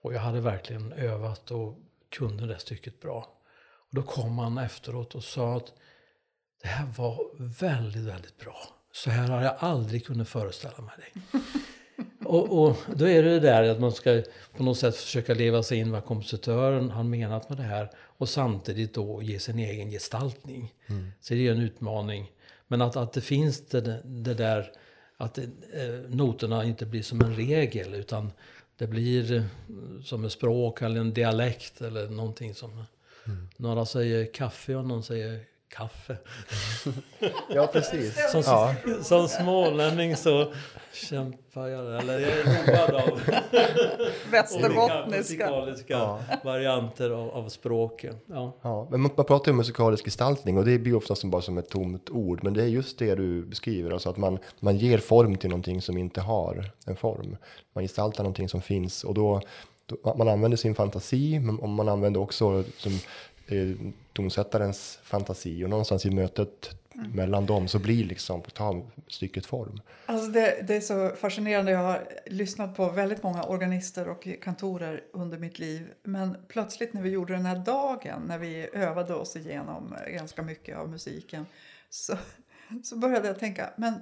Och 0.02 0.14
jag 0.14 0.20
hade 0.20 0.40
verkligen 0.40 0.92
övat 0.92 1.50
och 1.50 1.78
kunde 2.08 2.46
det 2.46 2.58
stycket 2.58 3.00
bra. 3.00 3.28
Och 3.60 3.94
då 3.94 4.02
kom 4.02 4.38
han 4.38 4.58
efteråt 4.58 5.14
och 5.14 5.24
sa 5.24 5.56
att 5.56 5.72
det 6.62 6.68
här 6.68 6.86
var 6.96 7.30
väldigt, 7.60 8.02
väldigt 8.02 8.38
bra. 8.38 8.56
Så 8.92 9.10
här 9.10 9.28
har 9.28 9.42
jag 9.42 9.54
aldrig 9.58 10.06
kunnat 10.06 10.28
föreställa 10.28 10.78
mig 10.78 10.94
det. 10.96 11.38
och, 12.28 12.62
och 12.62 12.76
då 12.96 13.08
är 13.08 13.22
det 13.22 13.30
det 13.30 13.40
där 13.40 13.70
att 13.70 13.80
man 13.80 13.92
ska 13.92 14.22
på 14.56 14.62
något 14.62 14.78
sätt 14.78 14.96
försöka 14.96 15.34
leva 15.34 15.62
sig 15.62 15.78
in 15.78 15.92
vad 15.92 16.04
kompositören 16.04 16.90
har 16.90 17.04
menat 17.04 17.48
med 17.48 17.58
det 17.58 17.64
här 17.64 17.90
och 17.96 18.28
samtidigt 18.28 18.94
då 18.94 19.22
ge 19.22 19.38
sin 19.38 19.58
egen 19.58 19.90
gestaltning. 19.90 20.74
Mm. 20.86 21.12
Så 21.20 21.34
det 21.34 21.48
är 21.48 21.52
en 21.52 21.60
utmaning. 21.60 22.32
Men 22.72 22.82
att, 22.82 22.96
att 22.96 23.12
det 23.12 23.20
finns 23.20 23.66
det, 23.66 24.02
det 24.04 24.34
där 24.34 24.72
att 25.16 25.38
eh, 25.38 25.44
noterna 26.08 26.64
inte 26.64 26.86
blir 26.86 27.02
som 27.02 27.20
en 27.20 27.36
regel 27.36 27.94
utan 27.94 28.32
det 28.76 28.86
blir 28.86 29.32
eh, 29.32 29.42
som 30.04 30.24
ett 30.24 30.32
språk 30.32 30.82
eller 30.82 31.00
en 31.00 31.14
dialekt 31.14 31.80
eller 31.80 32.08
någonting 32.08 32.54
som 32.54 32.70
mm. 33.24 33.48
några 33.56 33.86
säger 33.86 34.32
kaffe 34.32 34.74
och 34.74 34.84
någon 34.84 35.02
säger 35.02 35.40
kaffe. 35.76 36.16
ja, 37.48 37.66
precis. 37.66 38.30
Som, 38.30 38.42
ja. 38.46 38.74
som 39.02 39.28
smålänning 39.28 40.16
så 40.16 40.52
kämpar 40.92 41.68
jag, 41.68 41.98
eller 42.00 42.20
jag 42.20 42.30
är 42.30 42.44
road 42.66 43.02
av 43.02 43.20
västerbottniska 44.30 45.66
ja. 45.86 46.20
varianter 46.44 47.10
av, 47.10 47.30
av 47.30 47.48
språken. 47.48 48.18
Ja. 48.26 48.56
Ja, 48.62 48.88
men 48.90 49.00
man, 49.00 49.10
man 49.16 49.26
pratar 49.26 49.46
ju 49.46 49.50
om 49.50 49.56
musikalisk 49.56 50.04
gestaltning 50.04 50.58
och 50.58 50.64
det 50.64 50.78
blir 50.78 50.96
ofta 50.96 51.14
som 51.14 51.30
bara 51.30 51.42
som 51.42 51.58
ett 51.58 51.68
tomt 51.68 52.10
ord. 52.10 52.42
Men 52.42 52.54
det 52.54 52.62
är 52.62 52.66
just 52.66 52.98
det 52.98 53.14
du 53.14 53.42
beskriver, 53.42 53.90
alltså 53.90 54.10
att 54.10 54.16
man, 54.16 54.38
man 54.60 54.76
ger 54.76 54.98
form 54.98 55.36
till 55.36 55.50
någonting 55.50 55.82
som 55.82 55.98
inte 55.98 56.20
har 56.20 56.70
en 56.86 56.96
form. 56.96 57.36
Man 57.72 57.84
gestaltar 57.84 58.22
någonting 58.22 58.48
som 58.48 58.62
finns 58.62 59.04
och 59.04 59.14
då 59.14 59.40
man 60.16 60.28
använder 60.28 60.56
sin 60.56 60.74
fantasi, 60.74 61.38
men 61.38 61.70
man 61.70 61.88
använder 61.88 62.20
också 62.20 62.64
som 62.76 63.00
tonsättarens 64.12 64.98
fantasi 65.02 65.64
och 65.64 65.70
någonstans 65.70 66.06
i 66.06 66.10
mötet 66.10 66.70
mm. 66.94 67.10
mellan 67.10 67.46
dem 67.46 67.68
så 67.68 67.78
blir 67.78 68.04
liksom 68.04 68.42
ta 68.42 68.82
stycket 69.06 69.46
form. 69.46 69.80
Alltså 70.06 70.30
det, 70.30 70.64
det, 70.66 70.76
är 70.76 70.80
så 70.80 71.16
fascinerande. 71.16 71.72
Jag 71.72 71.78
har 71.78 72.08
lyssnat 72.26 72.76
på 72.76 72.90
väldigt 72.90 73.22
många 73.22 73.42
organister 73.42 74.08
och 74.08 74.28
kantorer 74.42 75.04
under 75.12 75.38
mitt 75.38 75.58
liv. 75.58 75.92
Men 76.02 76.36
plötsligt 76.48 76.92
när 76.92 77.02
vi 77.02 77.10
gjorde 77.10 77.32
den 77.32 77.46
här 77.46 77.58
dagen, 77.58 78.22
när 78.26 78.38
vi 78.38 78.68
övade 78.72 79.14
oss 79.14 79.36
igenom 79.36 79.94
ganska 80.08 80.42
mycket 80.42 80.76
av 80.76 80.88
musiken, 80.88 81.46
så, 81.90 82.16
så 82.82 82.96
började 82.96 83.28
jag 83.28 83.38
tänka, 83.38 83.70
men 83.76 83.94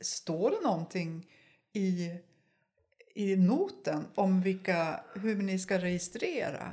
står 0.00 0.50
det 0.50 0.68
någonting 0.68 1.26
i, 1.72 2.10
i 3.14 3.36
noten 3.36 4.04
om 4.14 4.40
vilka, 4.40 5.00
hur 5.14 5.36
ni 5.36 5.58
ska 5.58 5.78
registrera? 5.78 6.72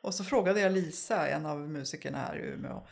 Och 0.00 0.14
så 0.14 0.24
frågade 0.24 0.60
jag 0.60 0.72
Lisa, 0.72 1.28
en 1.28 1.46
av 1.46 1.58
musikerna 1.58 2.18
här 2.18 2.36
i 2.36 2.40
Umeå, 2.40 2.82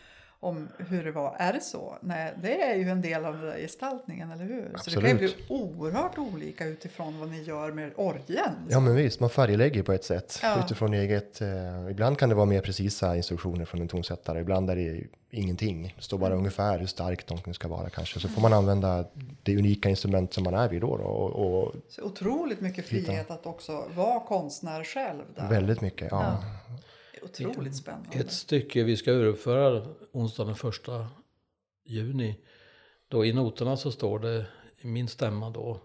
om 0.41 0.69
hur 0.79 1.05
det 1.05 1.13
var. 1.13 1.37
Är 1.39 1.53
det 1.53 1.61
så? 1.61 1.99
Nej, 2.01 2.35
det 2.43 2.63
är 2.63 2.75
ju 2.77 2.89
en 2.89 3.01
del 3.01 3.25
av 3.25 3.55
gestaltningen, 3.59 4.31
eller 4.31 4.45
hur? 4.45 4.71
Absolut. 4.75 4.83
Så 4.83 5.01
det 5.01 5.09
kan 5.09 5.19
ju 5.19 5.35
bli 5.35 5.45
oerhört 5.49 6.19
olika 6.19 6.65
utifrån 6.65 7.21
vad 7.21 7.29
ni 7.29 7.43
gör 7.43 7.73
med 7.73 7.93
orgeln. 7.97 8.67
Ja, 8.69 8.81
men 8.81 8.97
visst, 8.97 9.21
man 9.21 9.31
färglägger 9.31 9.83
på 9.83 9.93
ett 9.93 10.05
sätt 10.05 10.39
ja. 10.43 10.65
utifrån 10.65 10.95
eget. 10.95 11.41
Eh, 11.41 11.91
ibland 11.91 12.19
kan 12.19 12.29
det 12.29 12.35
vara 12.35 12.47
mer 12.47 12.61
precisa 12.61 13.17
instruktioner 13.17 13.65
från 13.65 13.81
en 13.81 13.89
tonsättare, 13.89 14.41
ibland 14.41 14.71
är 14.71 14.77
det 14.77 15.03
ingenting. 15.31 15.95
Det 15.97 16.03
står 16.03 16.19
bara 16.19 16.27
mm. 16.27 16.39
ungefär 16.39 16.79
hur 16.79 16.87
stark 16.87 17.27
tonen 17.27 17.55
ska 17.55 17.69
vara 17.69 17.91
kanske. 17.91 18.21
Så 18.21 18.29
får 18.29 18.43
man 18.43 18.53
använda 18.53 19.05
det 19.43 19.57
unika 19.57 19.89
instrument 19.89 20.35
som 20.35 20.45
man 20.45 20.55
är 20.55 20.69
vid 20.69 20.81
då 20.81 20.89
och, 20.89 21.31
och 21.31 21.75
så 21.89 22.03
otroligt 22.03 22.61
mycket 22.61 22.87
frihet 22.87 23.21
hitta. 23.21 23.35
att 23.35 23.47
också 23.47 23.85
vara 23.95 24.21
konstnär 24.21 24.85
själv. 24.85 25.23
Där. 25.37 25.49
Väldigt 25.49 25.81
mycket, 25.81 26.09
ja. 26.11 26.23
ja. 26.23 26.45
Otroligt 27.23 27.77
spännande. 27.77 28.19
Ett 28.19 28.33
stycke 28.33 28.83
vi 28.83 28.97
ska 28.97 29.11
överföra 29.11 29.87
onsdagen 30.13 30.47
den 30.47 30.57
första 30.57 31.09
juni. 31.85 32.41
Då 33.09 33.25
i 33.25 33.33
noterna 33.33 33.77
så 33.77 33.93
står 33.93 34.19
det, 34.19 34.47
i 34.81 34.87
min 34.87 35.09
stämma 35.09 35.51
då, 35.51 35.81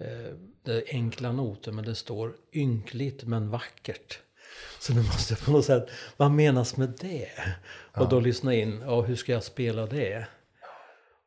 eh, 0.00 0.36
det 0.64 0.72
är 0.72 0.84
enkla 0.94 1.32
noter 1.32 1.72
men 1.72 1.84
det 1.84 1.94
står 1.94 2.36
ynkligt 2.52 3.24
men 3.24 3.48
vackert. 3.48 4.20
Så 4.78 4.94
nu 4.94 5.02
måste 5.02 5.32
jag 5.34 5.40
på 5.40 5.50
något 5.50 5.64
sätt, 5.64 5.88
vad 6.16 6.30
menas 6.30 6.76
med 6.76 6.94
det? 7.00 7.28
Ja. 7.94 8.02
Och 8.02 8.08
då 8.08 8.20
lyssna 8.20 8.54
in, 8.54 8.80
ja 8.80 9.02
hur 9.02 9.16
ska 9.16 9.32
jag 9.32 9.44
spela 9.44 9.86
det? 9.86 10.26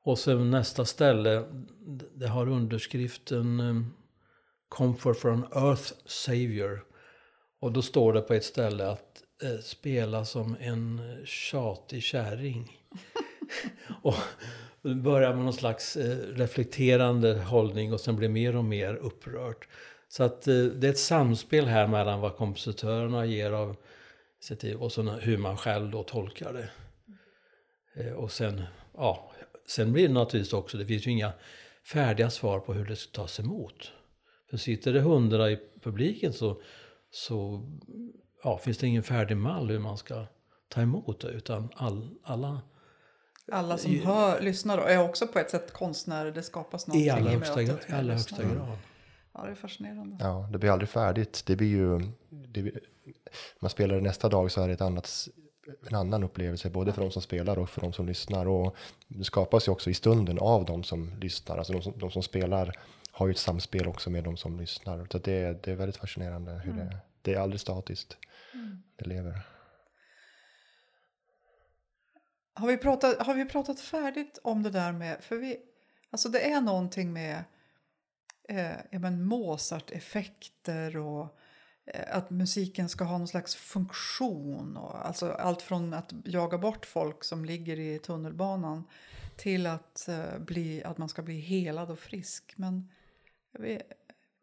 Och 0.04 0.20
sen 0.20 0.52
nästa 0.52 0.86
ställe, 0.86 1.44
det 2.16 2.28
har 2.28 2.50
underskriften 2.50 3.60
um, 3.60 3.94
Comfort 4.70 5.18
from 5.18 5.44
Earth 5.56 5.94
Savior. 6.06 6.86
Och 7.60 7.72
då 7.72 7.82
står 7.82 8.14
det 8.14 8.22
på 8.22 8.34
ett 8.34 8.44
ställe 8.44 8.88
att 8.88 9.24
eh, 9.44 9.60
spela 9.60 10.26
som 10.26 10.56
en 10.60 11.02
tjatig 11.26 12.04
kärring. 12.04 12.78
och 14.02 14.16
börjar 14.82 15.34
med 15.34 15.44
någon 15.44 15.54
slags 15.54 15.98
eh, 15.98 16.18
reflekterande 16.18 17.34
hållning 17.40 17.94
och 17.94 18.00
sen 18.00 18.16
blir 18.16 18.30
mer 18.30 18.56
och 18.56 18.66
mer 18.66 18.96
upprört. 18.96 19.68
Så 20.08 20.24
att 20.24 20.48
eh, 20.48 20.64
det 20.64 20.88
är 20.88 20.92
ett 20.92 21.00
samspel 21.00 21.66
här 21.66 21.88
mellan 21.88 22.20
vad 22.20 22.36
kompositörerna 22.36 23.26
ger 23.26 23.52
av 23.52 23.76
initiativ 24.38 24.78
och 24.82 24.92
sen 24.92 25.08
hur 25.08 25.38
man 25.38 25.58
själv 25.58 25.92
då 25.92 26.04
tolkar 26.04 26.54
det. 26.54 26.70
Eh, 27.96 28.14
och 28.14 28.32
sen, 28.32 28.64
ja, 28.94 29.32
sen 29.68 29.94
blir 29.94 30.08
det 30.08 30.14
naturligtvis 30.14 30.54
också, 30.54 30.78
det 30.78 30.86
finns 30.86 31.08
ju 31.08 31.12
inga 31.12 31.32
färdiga 31.92 32.30
svar 32.30 32.60
på 32.60 32.74
hur 32.74 32.86
det 32.86 32.96
ska 32.96 33.12
tas 33.12 33.40
emot. 33.40 33.92
För 34.50 34.58
sitter 34.58 34.94
det 34.94 35.02
hundra 35.02 35.52
i 35.52 35.60
publiken 35.82 36.34
så, 36.34 36.62
så 37.12 37.62
ja, 38.46 38.58
finns 38.58 38.78
det 38.78 38.88
ingen 38.88 39.04
färdig 39.04 39.38
mall 39.38 39.70
hur 39.70 39.80
man 39.80 39.98
ska 39.98 40.26
ta 40.68 40.82
emot 40.82 41.22
det. 41.22 41.28
Utan 41.28 41.70
all, 41.76 42.10
alla... 42.24 42.62
Alla 43.52 43.78
som 43.78 44.00
hör, 44.00 44.42
lyssnar 44.42 44.78
är 44.78 45.10
också 45.10 45.28
på 45.28 45.40
ett 45.40 45.50
sätt 45.50 45.74
konstnärer. 45.74 46.32
Det 46.32 46.44
skapas 46.44 46.88
någonting 46.88 47.08
i, 47.08 47.10
alla 47.10 47.30
högsta, 47.30 47.62
i 47.62 47.70
allra 47.94 48.14
högsta 48.14 48.44
grad. 48.44 48.78
Ja, 49.34 49.44
det 49.46 49.52
är 49.52 49.56
fascinerande. 49.56 50.18
Ja, 50.20 50.50
det 50.52 50.58
blir 50.58 50.72
aldrig 50.72 50.90
färdigt. 50.90 51.44
Det 51.46 51.56
blir 51.56 51.68
ju... 51.68 52.00
Det 52.30 52.72
man 53.60 53.70
spelar 53.70 53.96
det 53.96 54.02
nästa 54.02 54.30
dag 54.30 54.52
så 54.52 54.62
är 54.62 54.68
det 54.68 54.74
ett 54.74 54.82
annat, 54.82 55.28
en 55.88 55.96
annan 55.96 56.24
upplevelse, 56.24 56.70
både 56.70 56.94
för 56.94 57.02
de 57.02 57.12
som 57.12 57.22
spelar 57.22 57.60
och 57.60 57.70
för 57.70 57.82
de 57.82 57.94
som 57.94 58.06
lyssnar. 58.06 58.48
Och 58.48 58.76
det 59.08 59.24
skapas 59.24 59.68
ju 59.68 59.72
också 59.72 59.90
i 59.90 59.94
stunden 59.94 60.40
av 60.40 60.66
de 60.66 60.84
som 60.84 61.20
lyssnar. 61.20 61.58
Alltså 61.58 61.74
de 61.74 61.82
som, 61.82 61.94
de 62.00 62.12
som 62.12 62.24
spelar 62.24 62.78
har 63.12 63.28
ju 63.28 63.32
ett 63.32 63.38
samspel 63.38 63.88
också 63.88 64.10
med 64.10 64.24
de 64.24 64.38
som 64.38 64.60
lyssnar. 64.60 65.08
Så 65.12 65.18
det, 65.18 65.64
det 65.64 65.72
är 65.72 65.76
väldigt 65.76 65.98
fascinerande 65.98 66.52
hur 66.52 66.74
mm. 66.74 66.86
det, 66.86 66.98
det 67.22 67.34
är 67.34 67.40
aldrig 67.40 67.60
statiskt. 67.60 68.18
Mm. 68.56 68.84
Det 68.96 69.06
lever. 69.06 69.42
Har 72.54 72.68
vi, 72.68 72.78
pratat, 72.78 73.28
har 73.28 73.34
vi 73.34 73.46
pratat 73.46 73.80
färdigt 73.80 74.40
om 74.44 74.64
det 74.64 74.70
där 74.70 74.92
med... 74.92 75.24
För 75.24 75.38
vi, 75.38 75.58
alltså 76.10 76.30
det 76.30 76.52
är 76.52 76.62
någonting 76.62 77.14
med 77.14 77.44
eh, 78.50 79.12
Mozart-effekter 79.12 80.98
och 80.98 81.38
eh, 81.86 82.18
att 82.18 82.30
musiken 82.30 82.90
ska 82.90 83.04
ha 83.04 83.18
någon 83.18 83.28
slags 83.28 83.56
funktion. 83.56 84.78
Och, 84.78 85.08
alltså 85.08 85.32
allt 85.32 85.62
från 85.62 85.94
att 85.94 86.14
jaga 86.26 86.58
bort 86.58 86.86
folk 86.86 87.24
som 87.24 87.46
ligger 87.46 87.80
i 87.80 88.00
tunnelbanan 88.00 88.84
till 89.38 89.68
att, 89.68 90.08
eh, 90.08 90.40
bli, 90.40 90.84
att 90.84 90.98
man 90.98 91.10
ska 91.10 91.22
bli 91.22 91.40
helad 91.40 91.92
och 91.92 92.00
frisk. 92.00 92.54
Men 92.56 92.92
vet, 93.52 93.92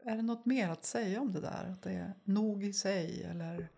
är 0.04 0.16
det 0.16 0.22
något 0.22 0.46
mer 0.46 0.68
att 0.68 0.84
säga 0.84 1.20
om 1.20 1.32
det 1.32 1.40
där? 1.40 1.70
Att 1.72 1.82
det 1.82 1.92
är 1.92 2.12
nog 2.24 2.64
i 2.64 2.72
sig 2.72 3.24
eller 3.24 3.68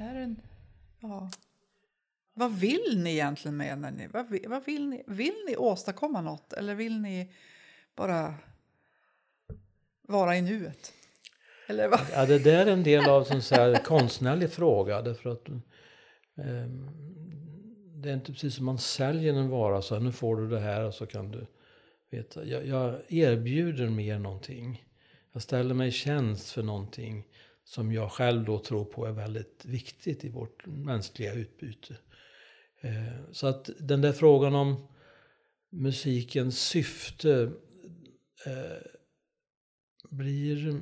är 0.00 0.14
det 0.14 0.20
en, 0.20 0.40
ja. 1.00 1.30
Vad 2.34 2.52
vill 2.52 3.02
ni 3.02 3.10
egentligen 3.10 3.56
med 3.56 3.78
när 3.78 3.90
ni, 3.90 4.06
vad, 4.06 4.38
vad 4.46 4.64
vill 4.64 4.88
ni? 4.88 5.04
Vill 5.06 5.34
ni 5.46 5.56
åstadkomma 5.56 6.20
något 6.20 6.52
eller 6.52 6.74
vill 6.74 7.00
ni 7.00 7.32
bara 7.96 8.34
vara 10.02 10.36
i 10.36 10.42
nuet? 10.42 10.92
Eller 11.66 11.88
vad? 11.88 12.00
Ja, 12.12 12.26
det 12.26 12.38
där 12.38 12.66
är 12.66 12.72
en 12.72 12.82
del 12.82 13.08
av 13.08 13.26
en 13.52 13.76
konstnärlig 13.84 14.50
fråga. 14.50 15.02
Därför 15.02 15.30
att, 15.30 15.48
eh, 15.48 16.66
det 17.94 18.10
är 18.10 18.14
inte 18.14 18.32
precis 18.32 18.54
som 18.54 18.64
man 18.64 18.78
säljer 18.78 19.34
en 19.34 19.48
vara 19.48 19.82
så 19.82 19.94
här, 19.94 20.02
nu 20.02 20.12
får 20.12 20.36
du 20.36 20.48
det 20.48 20.60
här 20.60 20.84
och 20.84 20.94
så 20.94 21.06
kan 21.06 21.30
du 21.30 21.46
vet, 22.10 22.36
jag, 22.36 22.66
jag 22.66 23.00
erbjuder 23.08 23.88
mer 23.88 24.18
någonting. 24.18 24.84
Jag 25.32 25.42
ställer 25.42 25.74
mig 25.74 25.88
i 25.88 25.92
tjänst 25.92 26.50
för 26.50 26.62
någonting 26.62 27.26
som 27.70 27.92
jag 27.92 28.12
själv 28.12 28.44
då 28.44 28.58
tror 28.58 28.84
på 28.84 29.06
är 29.06 29.12
väldigt 29.12 29.64
viktigt 29.64 30.24
i 30.24 30.28
vårt 30.28 30.66
mänskliga 30.66 31.34
utbyte. 31.34 31.96
Eh, 32.80 33.32
så 33.32 33.46
att 33.46 33.70
den 33.78 34.00
där 34.00 34.12
frågan 34.12 34.54
om 34.54 34.86
musikens 35.70 36.60
syfte 36.60 37.52
eh, 38.46 38.82
blir 40.10 40.80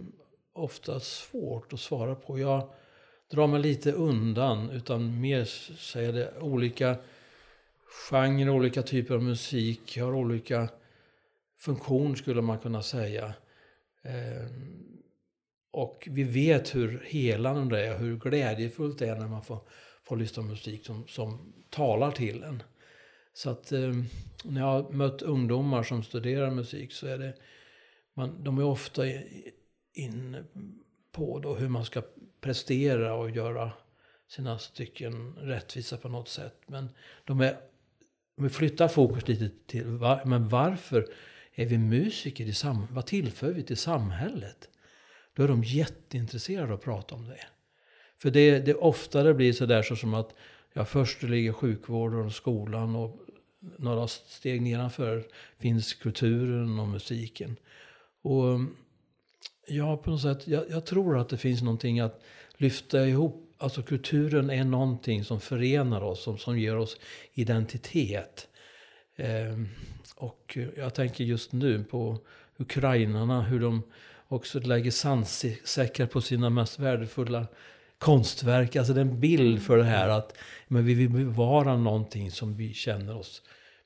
ofta 0.53 1.01
svårt 1.01 1.73
att 1.73 1.81
svara 1.81 2.15
på. 2.15 2.39
Jag 2.39 2.71
drar 3.31 3.47
mig 3.47 3.61
lite 3.61 3.93
undan 3.93 4.71
utan 4.71 5.21
mer 5.21 5.45
säger 5.79 6.13
det 6.13 6.39
olika 6.41 6.97
genrer, 8.11 8.51
olika 8.51 8.83
typer 8.83 9.15
av 9.15 9.23
musik 9.23 9.99
har 9.99 10.15
olika 10.15 10.69
funktion 11.59 12.17
skulle 12.17 12.43
man 12.43 12.59
kunna 12.59 12.83
säga. 12.83 13.35
Eh, 14.03 14.47
och 15.79 16.09
vi 16.11 16.25
vet 16.25 16.75
hur 16.75 17.03
helande 17.07 17.77
det 17.77 17.87
är, 17.87 17.99
hur 17.99 18.17
glädjefullt 18.17 18.99
det 18.99 19.09
är 19.09 19.17
när 19.17 19.29
man 19.29 19.43
får, 19.43 19.61
får 20.03 20.17
lyssna 20.17 20.43
på 20.43 20.49
musik 20.49 20.87
som, 20.87 21.07
som 21.09 21.53
talar 21.71 22.11
till 22.11 22.43
en. 22.43 22.63
Så 23.33 23.51
att 23.51 23.73
eh, 23.73 23.95
när 24.45 24.61
jag 24.61 24.67
har 24.67 24.93
mött 24.93 25.23
ungdomar 25.23 25.83
som 25.83 26.03
studerar 26.03 26.51
musik 26.51 26.93
så 26.93 27.07
är 27.07 27.19
det, 27.19 27.35
man, 28.15 28.45
de 28.45 28.59
är 28.59 28.65
ofta 28.65 29.03
inne 29.93 30.45
på 31.13 31.39
då 31.39 31.55
hur 31.55 31.69
man 31.69 31.85
ska 31.85 32.03
prestera 32.41 33.15
och 33.15 33.31
göra 33.31 33.73
sina 34.29 34.59
stycken 34.59 35.35
rättvisa 35.35 35.97
på 35.97 36.09
något 36.09 36.29
sätt. 36.29 36.61
Men 36.67 36.89
de 37.25 37.41
är, 37.41 37.57
vi 38.37 38.49
flyttar 38.49 38.89
fokus 38.89 39.29
lite 39.29 39.51
till, 39.67 39.87
var, 39.87 40.25
men 40.25 40.49
varför 40.49 41.07
är 41.55 41.67
vi 41.67 41.79
musiker 41.79 42.45
i 42.45 42.55
samhället? 42.55 42.91
Vad 42.91 43.07
tillför 43.07 43.53
vi 43.53 43.63
till 43.63 43.77
samhället? 43.77 44.69
Då 45.39 45.45
är 45.45 45.49
de 45.49 45.65
jätteintresserade 45.65 46.73
av 46.73 46.79
att 46.79 46.85
prata 46.85 47.15
om 47.15 47.29
det. 47.29 47.47
För 48.17 48.31
det, 48.31 48.59
det 48.59 48.75
oftare 48.75 49.35
blir 49.35 49.53
sådär 49.53 49.83
så 49.83 49.97
som 49.97 50.15
att 50.15 50.35
ja, 50.73 50.85
först 50.85 51.23
ligger 51.23 51.53
sjukvården 51.53 52.27
och 52.27 52.33
skolan 52.33 52.97
och 52.97 53.21
några 53.77 54.09
steg 54.09 54.63
nedanför 54.63 55.27
finns 55.59 55.95
kulturen 55.95 56.79
och 56.79 56.89
musiken. 56.89 57.57
Och 58.23 58.61
ja, 59.67 59.97
på 59.97 60.11
något 60.11 60.23
sätt, 60.23 60.49
jag, 60.49 60.65
jag, 60.71 60.87
tror 60.87 61.19
att 61.19 61.29
det 61.29 61.37
finns 61.37 61.63
någonting 61.63 62.01
att 62.01 62.23
lyfta 62.57 63.07
ihop. 63.07 63.55
Alltså 63.59 63.83
kulturen 63.83 64.51
är 64.51 64.65
någonting 64.65 65.25
som 65.25 65.41
förenar 65.41 66.03
oss, 66.03 66.23
som, 66.23 66.39
som 66.39 66.59
ger 66.59 66.77
oss 66.77 66.97
identitet. 67.33 68.49
Eh, 69.17 69.59
och 70.17 70.59
jag 70.77 70.95
tänker 70.95 71.25
just 71.25 71.53
nu 71.53 71.85
på 71.85 72.19
ukrainarna, 72.57 73.43
hur 73.43 73.61
de 73.61 73.83
också 74.29 74.61
lägger 74.61 74.91
sandsäckar 74.91 76.07
på 76.07 76.21
sina 76.21 76.51
mest 76.51 76.79
värdefulla 76.79 77.47
konstverk. 77.99 78.77
Alltså 78.77 78.93
det 78.93 79.01
är 79.01 79.05
en 79.05 79.21
bild 79.21 79.63
för 79.63 79.77
det 79.77 79.85
här 79.85 80.09
att 80.09 80.37
men 80.69 80.85
vi 80.85 80.95
vill 80.95 81.11
bevara 81.11 81.77
någonting 81.77 82.31
som 82.31 82.57
vi 82.57 82.75
känner 82.75 83.17
oss 83.17 83.43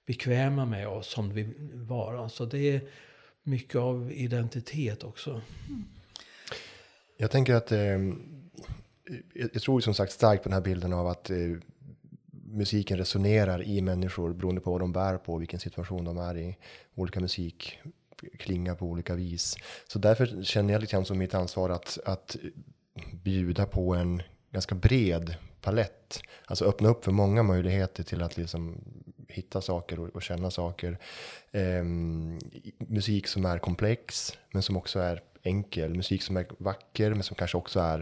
bekväma 0.06 0.66
med 0.66 0.88
och 0.88 1.04
som 1.04 1.34
vi 1.34 1.42
vill 1.42 1.82
vara. 1.82 2.28
Så 2.28 2.44
det 2.44 2.58
är 2.58 2.80
mycket 3.42 3.76
av 3.76 4.12
identitet 4.12 5.04
också. 5.04 5.40
Jag 7.16 7.30
tänker 7.30 7.54
att 7.54 7.72
eh, 7.72 7.98
jag 9.34 9.62
tror 9.62 9.80
som 9.80 9.94
sagt 9.94 10.12
starkt 10.12 10.42
på 10.42 10.48
den 10.48 10.54
här 10.54 10.64
bilden 10.64 10.92
av 10.92 11.06
att 11.06 11.30
eh, 11.30 11.36
musiken 12.44 12.98
resonerar 12.98 13.62
i 13.62 13.80
människor 13.80 14.32
beroende 14.32 14.60
på 14.60 14.70
vad 14.70 14.80
de 14.80 14.92
bär 14.92 15.18
på, 15.18 15.38
vilken 15.38 15.60
situation 15.60 16.04
de 16.04 16.18
är 16.18 16.36
i. 16.38 16.56
Olika 16.94 17.20
musik 17.20 17.78
klinga 18.38 18.74
på 18.74 18.86
olika 18.86 19.14
vis. 19.14 19.56
Så 19.86 19.98
därför 19.98 20.42
känner 20.42 20.72
jag 20.72 20.80
lite 20.80 20.92
grann 20.92 21.04
som 21.04 21.18
mitt 21.18 21.34
ansvar 21.34 21.70
att, 21.70 21.98
att 22.04 22.36
bjuda 23.12 23.66
på 23.66 23.94
en 23.94 24.22
ganska 24.50 24.74
bred 24.74 25.34
palett. 25.60 26.22
Alltså 26.44 26.64
öppna 26.64 26.88
upp 26.88 27.04
för 27.04 27.12
många 27.12 27.42
möjligheter 27.42 28.02
till 28.02 28.22
att 28.22 28.36
liksom 28.36 28.84
hitta 29.28 29.60
saker 29.60 30.00
och, 30.00 30.08
och 30.08 30.22
känna 30.22 30.50
saker. 30.50 30.98
Eh, 31.50 31.84
musik 32.78 33.26
som 33.26 33.44
är 33.44 33.58
komplex 33.58 34.38
men 34.52 34.62
som 34.62 34.76
också 34.76 35.00
är 35.00 35.22
enkel. 35.42 35.94
Musik 35.94 36.22
som 36.22 36.36
är 36.36 36.46
vacker 36.58 37.10
men 37.10 37.22
som 37.22 37.36
kanske 37.36 37.56
också 37.56 37.80
är 37.80 38.00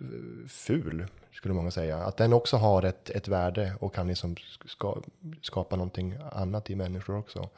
eh, 0.00 0.48
ful, 0.48 1.06
skulle 1.32 1.54
många 1.54 1.70
säga. 1.70 1.98
Att 1.98 2.16
den 2.16 2.32
också 2.32 2.56
har 2.56 2.82
ett, 2.82 3.10
ett 3.10 3.28
värde 3.28 3.74
och 3.80 3.94
kan 3.94 4.08
liksom 4.08 4.36
ska, 4.66 5.02
skapa 5.42 5.76
någonting 5.76 6.18
annat 6.32 6.70
i 6.70 6.74
människor 6.74 7.16
också. 7.16 7.50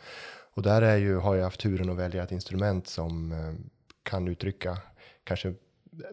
Och 0.55 0.63
där 0.63 0.83
är 0.83 0.97
ju, 0.97 1.17
har 1.17 1.35
jag 1.35 1.45
haft 1.45 1.61
turen 1.61 1.91
att 1.91 1.97
välja 1.97 2.23
ett 2.23 2.33
instrument 2.33 2.89
som 2.89 3.33
eh, 3.33 3.55
kan 4.03 4.29
uttrycka, 4.29 4.79
kanske, 5.25 5.55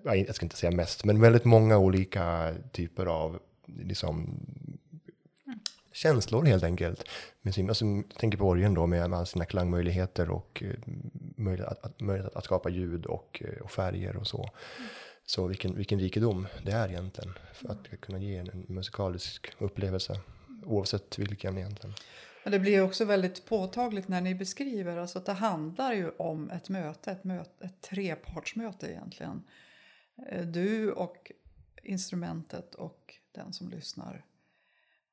jag 0.04 0.36
ska 0.36 0.46
inte 0.46 0.58
säga 0.58 0.72
mest, 0.72 1.06
men 1.06 1.22
väldigt 1.22 1.46
många 1.46 1.78
olika 1.78 2.56
typer 2.72 3.06
av 3.06 3.40
liksom, 3.66 4.40
känslor 5.92 6.46
helt 6.46 6.64
enkelt. 6.64 7.04
Med 7.42 7.54
sin, 7.54 7.70
alltså, 7.70 7.86
jag 7.86 8.16
tänker 8.18 8.38
på 8.38 8.48
orgeln 8.48 8.74
då 8.74 8.88
med, 8.88 9.10
med 9.10 9.28
sina 9.28 9.46
klangmöjligheter 9.46 10.30
och 10.30 10.64
eh, 10.66 10.94
möjlighet, 11.36 11.84
att, 11.84 12.00
möjlighet 12.00 12.36
att 12.36 12.46
skapa 12.46 12.70
ljud 12.70 13.06
och, 13.06 13.44
eh, 13.46 13.62
och 13.62 13.72
färger 13.72 14.16
och 14.16 14.28
så. 14.28 14.50
Mm. 14.78 14.90
Så 15.26 15.48
vilken, 15.48 15.76
vilken 15.76 16.00
rikedom 16.00 16.48
det 16.66 16.72
är 16.72 16.90
egentligen 16.90 17.34
för 17.54 17.70
att 17.70 18.02
kunna 18.02 18.20
ge 18.20 18.38
en, 18.38 18.50
en 18.50 18.66
musikalisk 18.68 19.54
upplevelse 19.58 20.20
oavsett 20.66 21.20
vilken 21.20 21.58
egentligen. 21.58 21.96
Men 22.44 22.52
det 22.52 22.60
blir 22.60 22.84
också 22.84 23.06
väldigt 23.06 23.46
påtagligt 23.46 24.08
när 24.08 24.22
ni 24.22 24.36
beskriver 24.36 24.98
alltså 24.98 25.20
att 25.20 25.26
det 25.26 25.34
handlar 25.34 25.94
ju 25.94 26.10
om 26.10 26.50
ett 26.50 26.70
möte, 26.70 27.12
ett, 27.12 27.24
möte, 27.24 27.66
ett 27.66 27.82
trepartsmöte 27.82 28.92
egentligen. 28.92 29.44
Eh, 30.28 30.46
du 30.46 30.92
och 30.92 31.32
instrumentet 31.84 32.76
och 32.76 33.16
den 33.32 33.54
som 33.54 33.70
lyssnar. 33.70 34.26